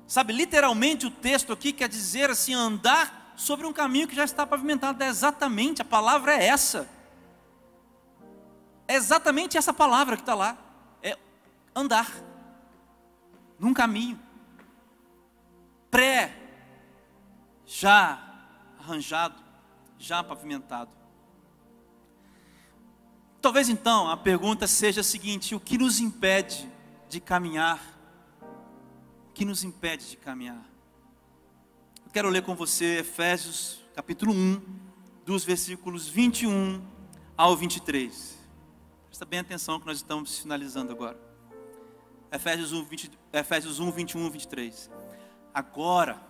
Sabe, 0.07 0.33
literalmente 0.33 1.05
o 1.05 1.11
texto 1.11 1.53
aqui 1.53 1.73
quer 1.73 1.89
dizer 1.89 2.31
assim: 2.31 2.55
andar 2.55 3.35
sobre 3.37 3.67
um 3.67 3.73
caminho 3.73 4.07
que 4.07 4.15
já 4.15 4.25
está 4.25 4.47
pavimentado. 4.47 5.03
É 5.03 5.09
exatamente, 5.09 5.83
a 5.83 5.85
palavra 5.85 6.35
é 6.35 6.47
essa. 6.47 6.89
É 8.87 8.95
exatamente 8.95 9.59
essa 9.59 9.73
palavra 9.73 10.17
que 10.17 10.23
está 10.23 10.35
lá. 10.35 10.57
É 11.03 11.19
andar 11.75 12.28
num 13.59 13.75
caminho 13.75 14.19
pré 15.91 16.35
já 17.67 18.25
arranjado, 18.79 19.43
já 19.99 20.23
pavimentado. 20.23 20.91
Talvez 23.41 23.69
então 23.69 24.09
a 24.09 24.17
pergunta 24.17 24.67
seja 24.67 25.01
a 25.01 25.05
seguinte: 25.05 25.55
o 25.55 25.61
que 25.61 25.79
nos 25.79 26.01
impede 26.01 26.69
de 27.09 27.21
caminhar? 27.21 27.81
O 29.31 29.33
que 29.33 29.45
nos 29.45 29.63
impede 29.65 30.11
de 30.11 30.17
caminhar? 30.17 30.65
Eu 32.05 32.11
quero 32.11 32.29
ler 32.29 32.43
com 32.43 32.55
você 32.55 32.99
Efésios 32.99 33.81
capítulo 33.95 34.33
1, 34.33 34.63
dos 35.27 35.45
versículos 35.45 36.09
21 36.09 36.83
ao 37.37 37.57
23. 37.57 38.39
Presta 39.07 39.25
bem 39.25 39.41
atenção 39.41 39.79
que 39.79 39.87
nós 39.87 39.99
estamos 39.99 40.39
finalizando 40.39 40.93
agora. 40.93 41.28
Efésios 42.31 42.73
1, 42.73 42.85
20, 42.85 43.11
Efésios 43.33 43.81
1 43.81 43.91
21, 43.91 44.31
23. 44.31 44.91
Agora, 45.53 46.21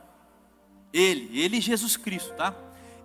Ele, 0.93 1.39
Ele 1.39 1.61
Jesus 1.61 1.97
Cristo, 1.97 2.33
tá? 2.35 2.55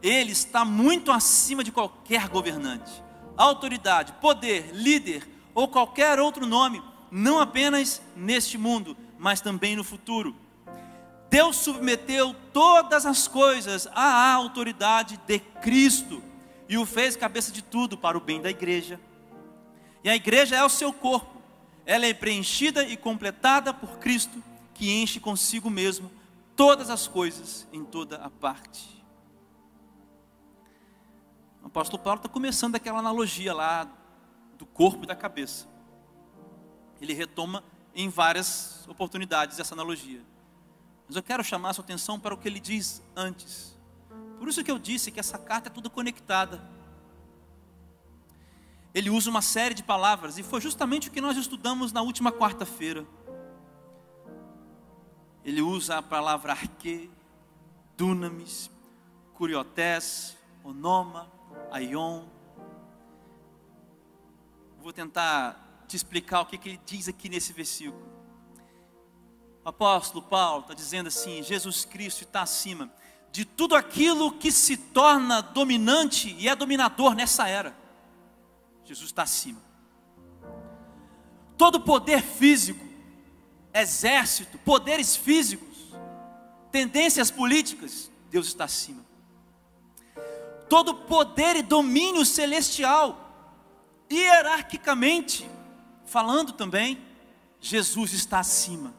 Ele 0.02 0.32
está 0.32 0.64
muito 0.64 1.12
acima 1.12 1.64
de 1.64 1.72
qualquer 1.72 2.28
governante, 2.28 2.92
autoridade, 3.38 4.14
poder, 4.22 4.72
líder 4.74 5.28
ou 5.56 5.68
qualquer 5.68 6.20
outro 6.20 6.46
nome, 6.46 6.82
não 7.10 7.40
apenas 7.40 8.02
neste 8.16 8.58
mundo, 8.58 8.98
mas 9.18 9.42
também 9.42 9.76
no 9.76 9.84
futuro. 9.84 10.36
Deus 11.30 11.56
submeteu 11.56 12.36
todas 12.52 13.08
as 13.08 13.28
coisas 13.28 13.88
à 13.96 14.34
autoridade 14.34 15.20
de 15.26 15.40
Cristo 15.40 16.22
e 16.70 16.78
o 16.78 16.86
fez 16.86 17.16
cabeça 17.16 17.52
de 17.52 17.64
tudo 17.64 17.98
para 17.98 18.18
o 18.18 18.22
bem 18.22 18.42
da 18.42 18.50
igreja. 18.50 19.00
E 20.04 20.10
a 20.10 20.16
igreja 20.16 20.56
é 20.56 20.64
o 20.64 20.70
seu 20.70 20.92
corpo, 20.92 21.33
ela 21.86 22.06
é 22.06 22.14
preenchida 22.14 22.84
e 22.84 22.96
completada 22.96 23.74
por 23.74 24.00
Cristo, 24.00 24.42
que 24.74 24.92
enche 24.92 25.20
consigo 25.20 25.70
mesmo 25.70 26.12
todas 26.56 26.90
as 26.90 27.08
coisas 27.08 27.68
em 27.72 27.84
toda 27.84 28.18
a 28.18 28.30
parte. 28.30 29.04
O 31.62 31.68
apóstolo 31.68 32.02
Paulo 32.02 32.20
está 32.20 32.30
começando 32.30 32.76
aquela 32.76 33.00
analogia 33.00 33.54
lá 33.54 33.88
do 34.58 34.66
corpo 34.66 35.04
e 35.04 35.08
da 35.08 35.16
cabeça. 35.16 35.68
Ele 37.02 37.14
retoma 37.14 37.64
em 37.96 38.10
várias 38.10 38.88
oportunidades 38.88 39.60
essa 39.60 39.76
analogia. 39.76 40.22
Mas 41.08 41.16
eu 41.16 41.24
quero 41.24 41.44
chamar 41.44 41.70
a 41.70 41.74
sua 41.74 41.84
atenção 41.84 42.20
para 42.20 42.34
o 42.34 42.38
que 42.38 42.48
ele 42.48 42.60
diz 42.60 43.02
antes. 43.16 43.78
Por 44.40 44.48
isso 44.48 44.64
que 44.64 44.72
eu 44.72 44.80
disse 44.80 45.12
que 45.12 45.20
essa 45.20 45.38
carta 45.38 45.70
é 45.70 45.72
toda 45.72 45.90
conectada 45.90 46.62
ele 48.94 49.10
usa 49.10 49.30
uma 49.30 49.42
série 49.42 49.74
de 49.74 49.84
palavras, 49.84 50.38
e 50.38 50.44
foi 50.44 50.62
justamente 50.62 51.10
o 51.10 51.12
que 51.12 51.20
nós 51.20 51.36
estudamos 51.36 51.92
na 51.92 52.02
última 52.02 52.32
quarta-feira. 52.32 53.06
Ele 55.44 55.62
usa 55.62 55.98
a 55.98 56.02
palavra 56.02 56.54
arque, 56.54 57.10
dunamis, 57.98 58.70
curiotés, 59.34 60.38
onoma, 60.64 61.30
aion. 61.72 62.24
Vou 64.82 64.94
tentar 64.94 65.86
te 65.88 65.96
explicar 65.96 66.42
o 66.42 66.46
que, 66.46 66.58
que 66.58 66.70
ele 66.70 66.82
diz 66.86 67.08
aqui 67.08 67.28
nesse 67.28 67.52
versículo. 67.52 68.14
O 69.66 69.70
apóstolo 69.70 70.24
Paulo 70.24 70.62
está 70.62 70.74
dizendo 70.74 71.08
assim: 71.08 71.42
Jesus 71.42 71.84
Cristo 71.84 72.24
está 72.24 72.42
acima 72.44 72.92
de 73.32 73.44
tudo 73.44 73.76
aquilo 73.76 74.32
que 74.32 74.52
se 74.52 74.78
torna 74.78 75.42
dominante 75.42 76.36
e 76.38 76.48
é 76.48 76.56
dominador 76.56 77.16
nessa 77.16 77.48
era. 77.48 77.83
Jesus 78.86 79.08
está 79.08 79.24
acima. 79.24 79.62
Todo 81.58 81.82
poder 81.82 82.22
físico, 82.22 82.86
exército, 83.74 84.58
poderes 84.60 85.16
físicos, 85.16 85.94
tendências 86.72 87.32
políticas, 87.32 88.12
Deus 88.30 88.48
está 88.48 88.66
acima. 88.66 89.06
Todo 90.70 90.96
poder 90.96 91.56
e 91.56 91.62
domínio 91.62 92.26
celestial, 92.26 93.20
hierarquicamente 94.12 95.50
falando 96.06 96.52
também, 96.52 97.04
Jesus 97.60 98.14
está 98.14 98.40
acima. 98.40 98.94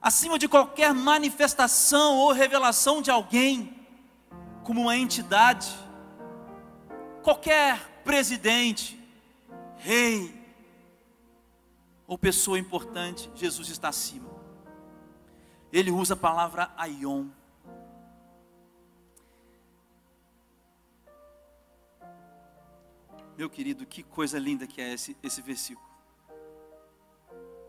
Acima 0.00 0.38
de 0.38 0.46
qualquer 0.46 0.92
manifestação 0.92 2.16
ou 2.16 2.32
revelação 2.32 3.00
de 3.00 3.10
alguém, 3.10 3.86
como 4.62 4.82
uma 4.82 4.96
entidade, 4.96 5.68
qualquer 7.26 7.80
presidente, 8.04 8.96
rei 9.78 10.32
ou 12.06 12.16
pessoa 12.16 12.56
importante, 12.56 13.28
Jesus 13.34 13.68
está 13.68 13.88
acima. 13.88 14.30
Ele 15.72 15.90
usa 15.90 16.14
a 16.14 16.16
palavra 16.16 16.72
aion. 16.76 17.26
Meu 23.36 23.50
querido, 23.50 23.84
que 23.84 24.04
coisa 24.04 24.38
linda 24.38 24.64
que 24.64 24.80
é 24.80 24.92
esse, 24.92 25.16
esse 25.20 25.42
versículo. 25.42 25.84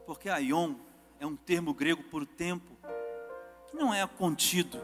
Porque 0.05 0.29
aion 0.29 0.75
é 1.19 1.25
um 1.25 1.35
termo 1.35 1.73
grego 1.73 2.03
por 2.03 2.27
tempo 2.27 2.77
que 3.71 3.75
não 3.75 3.91
é 3.91 4.05
contido 4.05 4.79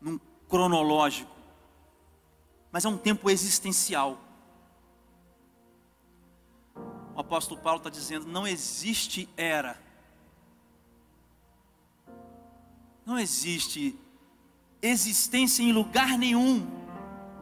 num 0.00 0.18
cronológico 0.48 1.37
mas 2.70 2.84
é 2.84 2.88
um 2.88 2.98
tempo 2.98 3.30
existencial. 3.30 4.18
O 7.14 7.20
apóstolo 7.20 7.60
Paulo 7.60 7.78
está 7.78 7.90
dizendo: 7.90 8.26
não 8.26 8.46
existe 8.46 9.28
era, 9.36 9.80
não 13.04 13.18
existe 13.18 13.98
existência 14.80 15.62
em 15.62 15.72
lugar 15.72 16.16
nenhum, 16.18 16.66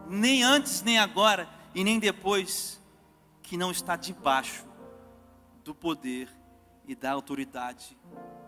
nem 0.07 0.43
antes, 0.43 0.81
nem 0.81 0.97
agora 0.97 1.47
e 1.75 1.83
nem 1.83 1.99
depois, 1.99 2.81
que 3.43 3.57
não 3.57 3.71
está 3.71 3.95
debaixo 3.95 4.65
do 5.63 5.75
poder 5.75 6.29
e 6.87 6.95
da 6.95 7.11
autoridade 7.11 7.97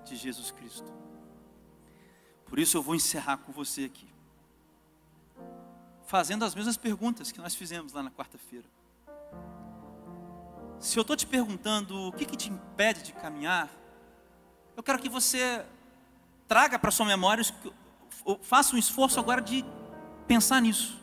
de 0.05 0.15
Jesus 0.15 0.51
Cristo. 0.51 0.91
Por 2.45 2.57
isso 2.57 2.77
eu 2.77 2.81
vou 2.81 2.95
encerrar 2.95 3.37
com 3.37 3.51
você 3.51 3.83
aqui. 3.83 4.07
Fazendo 6.09 6.43
as 6.43 6.55
mesmas 6.55 6.75
perguntas 6.75 7.31
que 7.31 7.39
nós 7.39 7.53
fizemos 7.53 7.93
lá 7.93 8.01
na 8.01 8.09
quarta-feira. 8.09 8.65
Se 10.79 10.97
eu 10.97 11.01
estou 11.01 11.15
te 11.15 11.27
perguntando 11.27 12.07
o 12.07 12.11
que, 12.11 12.25
que 12.25 12.35
te 12.35 12.49
impede 12.49 13.03
de 13.03 13.13
caminhar, 13.13 13.69
eu 14.75 14.81
quero 14.81 14.97
que 14.97 15.07
você 15.07 15.63
traga 16.47 16.79
para 16.79 16.89
sua 16.89 17.05
memória, 17.05 17.43
faça 18.41 18.75
um 18.75 18.79
esforço 18.79 19.19
agora 19.19 19.39
de 19.39 19.63
pensar 20.27 20.59
nisso. 20.63 20.99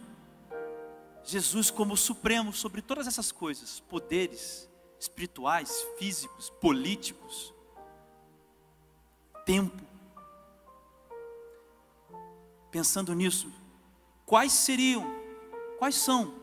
Jesus 1.22 1.70
como 1.70 1.96
supremo 1.96 2.52
sobre 2.52 2.82
todas 2.82 3.06
essas 3.06 3.30
coisas, 3.30 3.78
poderes 3.78 4.68
espirituais, 4.98 5.86
físicos, 6.00 6.50
políticos, 6.60 7.54
tempo. 9.44 9.84
Pensando 12.72 13.14
nisso, 13.14 13.48
quais 14.26 14.52
seriam, 14.52 15.06
quais 15.78 15.94
são, 15.94 16.34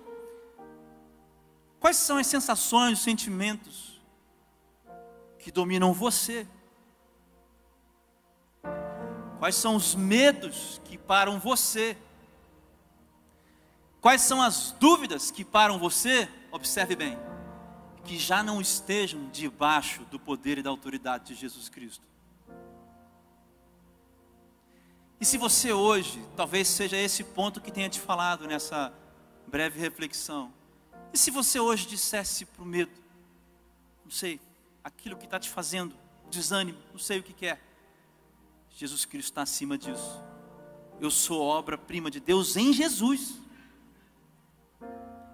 quais 1.80 1.98
são 1.98 2.18
as 2.18 2.26
sensações, 2.26 2.94
os 2.98 3.04
sentimentos 3.04 4.02
que 5.38 5.52
dominam 5.52 5.92
você? 5.92 6.48
Quais 9.38 9.56
são 9.56 9.76
os 9.76 9.94
medos 9.94 10.80
que 10.86 10.98
param 10.98 11.38
você? 11.38 11.98
Quais 14.00 14.22
são 14.22 14.42
as 14.42 14.72
dúvidas 14.72 15.30
que 15.30 15.44
param 15.44 15.78
você? 15.78 16.30
Observe 16.50 16.96
bem, 16.96 17.20
que 18.06 18.18
já 18.18 18.42
não 18.42 18.62
estejam 18.62 19.30
debaixo 19.30 20.06
do 20.06 20.18
poder 20.18 20.58
e 20.58 20.64
da 20.64 20.70
autoridade 20.70 21.28
de 21.28 21.36
Jesus 21.36 21.68
Cristo. 21.68 22.13
E 25.24 25.26
se 25.26 25.38
você 25.38 25.72
hoje, 25.72 26.22
talvez 26.36 26.68
seja 26.68 26.98
esse 26.98 27.24
ponto 27.24 27.62
que 27.62 27.72
tenha 27.72 27.88
te 27.88 27.98
falado 27.98 28.46
nessa 28.46 28.94
breve 29.48 29.80
reflexão, 29.80 30.54
e 31.14 31.18
se 31.18 31.32
você 31.32 31.62
hoje 31.62 31.88
dissesse 31.88 32.44
para 32.44 32.62
o 32.62 32.66
medo, 32.66 32.92
não 34.04 34.12
sei, 34.12 34.42
aquilo 34.84 35.16
que 35.16 35.24
está 35.24 35.40
te 35.40 35.50
fazendo, 35.50 35.96
desânimo, 36.30 36.78
não 36.92 37.00
sei 37.00 37.20
o 37.20 37.24
que, 37.24 37.32
que 37.32 37.46
é, 37.46 37.58
Jesus 38.72 39.06
Cristo 39.06 39.30
está 39.30 39.44
acima 39.44 39.78
disso. 39.78 40.22
Eu 41.00 41.10
sou 41.10 41.42
obra-prima 41.42 42.12
de 42.12 42.20
Deus 42.20 42.58
em 42.58 42.74
Jesus. 42.74 43.40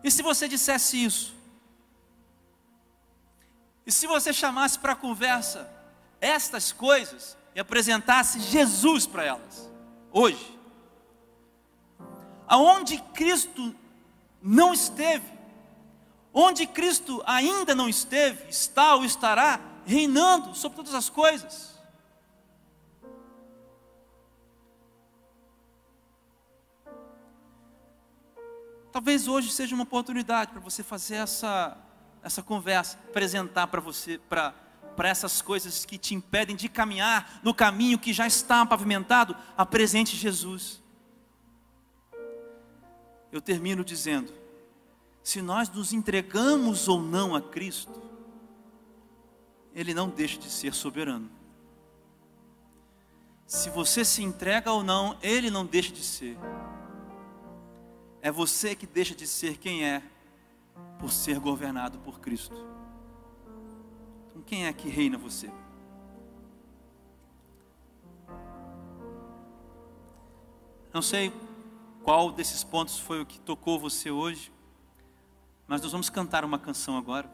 E 0.04 0.12
se 0.12 0.22
você 0.22 0.48
dissesse 0.48 1.04
isso? 1.04 1.34
E 3.88 3.92
se 3.92 4.06
você 4.06 4.32
chamasse 4.32 4.78
para 4.78 4.96
conversa 4.96 5.68
estas 6.22 6.72
coisas 6.72 7.36
e 7.56 7.60
apresentasse 7.60 8.40
Jesus 8.40 9.08
para 9.08 9.26
elas, 9.26 9.69
hoje? 10.12 10.60
Aonde 12.48 12.98
Cristo 13.14 13.76
não 14.42 14.74
esteve, 14.74 15.32
onde 16.34 16.66
Cristo 16.66 17.22
ainda 17.26 17.76
não 17.76 17.88
esteve, 17.90 18.50
está 18.50 18.96
ou 18.96 19.04
estará 19.04 19.60
reinando 19.86 20.56
sobre 20.56 20.78
todas 20.78 20.94
as 20.94 21.10
coisas. 21.10 21.80
Talvez 28.92 29.28
hoje 29.28 29.52
seja 29.52 29.76
uma 29.76 29.84
oportunidade 29.84 30.52
para 30.52 30.60
você 30.60 30.84
fazer 30.84 31.16
essa, 31.16 31.78
essa 32.24 32.42
conversa, 32.42 32.98
apresentar 33.10 33.68
para 33.68 33.80
você, 33.80 34.18
para 34.18 34.54
para 35.00 35.08
essas 35.08 35.42
coisas 35.42 35.86
que 35.86 35.98
te 35.98 36.14
impedem 36.14 36.58
de 36.58 36.68
caminhar 36.68 37.40
no 37.42 37.54
caminho 37.54 37.98
que 37.98 38.12
já 38.12 38.28
está 38.28 38.66
pavimentado, 38.66 39.34
apresente 39.56 40.18
Jesus. 40.18 40.84
Eu 43.32 43.40
termino 43.40 43.82
dizendo: 43.82 44.34
se 45.24 45.42
nós 45.42 45.70
nos 45.70 45.94
entregamos 45.94 46.90
ou 46.90 47.02
não 47.02 47.34
a 47.34 47.42
Cristo, 47.42 47.98
Ele 49.74 49.94
não 49.94 50.10
deixa 50.10 50.38
de 50.38 50.50
ser 50.50 50.74
soberano. 50.74 51.32
Se 53.48 53.70
você 53.70 54.04
se 54.04 54.22
entrega 54.22 54.70
ou 54.70 54.84
não, 54.84 55.18
Ele 55.22 55.50
não 55.50 55.66
deixa 55.66 55.94
de 55.94 56.04
ser. 56.04 56.38
É 58.22 58.30
você 58.30 58.76
que 58.76 58.86
deixa 58.86 59.16
de 59.16 59.26
ser 59.26 59.56
quem 59.60 59.86
é 59.86 60.04
por 61.00 61.10
ser 61.10 61.40
governado 61.40 62.00
por 62.00 62.20
Cristo. 62.20 62.79
Então, 64.40 64.48
quem 64.48 64.68
é 64.68 64.72
que 64.74 64.88
reina 64.88 65.18
você? 65.18 65.52
Não 70.94 71.02
sei 71.02 71.34
qual 72.04 72.32
desses 72.32 72.64
pontos 72.64 72.98
foi 72.98 73.22
o 73.22 73.26
que 73.26 73.38
tocou 73.42 73.78
você 73.78 74.10
hoje, 74.10 74.52
mas 75.68 75.82
nós 75.82 75.92
vamos 75.92 76.10
cantar 76.10 76.46
uma 76.46 76.58
canção 76.58 76.98
agora. 76.98 77.30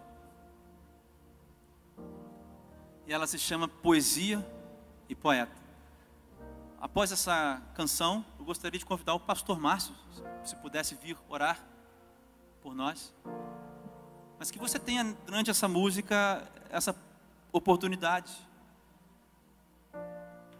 E 3.06 3.14
ela 3.14 3.28
se 3.28 3.38
chama 3.38 3.68
Poesia 3.68 4.44
e 5.08 5.14
Poeta. 5.14 5.56
Após 6.82 7.12
essa 7.12 7.62
canção, 7.76 8.26
eu 8.40 8.46
gostaria 8.46 8.80
de 8.80 8.86
convidar 8.86 9.14
o 9.14 9.20
pastor 9.20 9.60
Márcio, 9.60 9.94
se 10.44 10.56
pudesse 10.56 10.96
vir 10.96 11.16
orar 11.30 11.64
por 12.62 12.74
nós. 12.74 13.14
Mas 14.40 14.50
que 14.50 14.58
você 14.58 14.80
tenha 14.80 15.16
durante 15.26 15.50
essa 15.52 15.68
música 15.68 16.46
essa 16.76 16.96
oportunidade. 17.52 18.32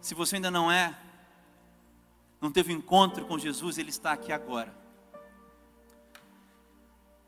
Se 0.00 0.14
você 0.14 0.36
ainda 0.36 0.50
não 0.50 0.70
é, 0.70 0.96
não 2.40 2.50
teve 2.50 2.72
encontro 2.72 3.26
com 3.26 3.38
Jesus, 3.38 3.76
Ele 3.76 3.90
está 3.90 4.12
aqui 4.12 4.32
agora. 4.32 4.74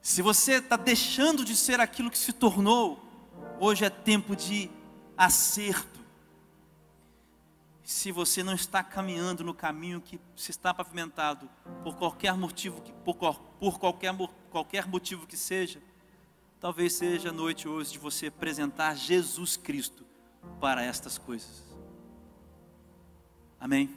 Se 0.00 0.22
você 0.22 0.54
está 0.54 0.76
deixando 0.76 1.44
de 1.44 1.54
ser 1.54 1.80
aquilo 1.80 2.10
que 2.10 2.18
se 2.18 2.32
tornou, 2.32 3.04
hoje 3.60 3.84
é 3.84 3.90
tempo 3.90 4.34
de 4.34 4.70
acerto 5.16 5.98
se 7.88 8.12
você 8.12 8.42
não 8.42 8.52
está 8.52 8.84
caminhando 8.84 9.42
no 9.42 9.54
caminho 9.54 9.98
que 9.98 10.20
se 10.36 10.50
está 10.50 10.74
pavimentado 10.74 11.48
por 11.82 11.96
qualquer 11.96 12.34
motivo, 12.36 12.82
por, 13.02 13.14
por 13.14 13.78
qualquer, 13.78 14.14
qualquer 14.50 14.86
motivo 14.86 15.26
que 15.26 15.38
seja, 15.38 15.80
talvez 16.60 16.92
seja 16.92 17.30
a 17.30 17.32
noite 17.32 17.68
hoje 17.68 17.92
de 17.92 17.98
você 17.98 18.26
apresentar 18.26 18.96
Jesus 18.96 19.56
Cristo 19.56 20.04
para 20.60 20.82
estas 20.82 21.18
coisas. 21.18 21.64
Amém? 23.60 23.96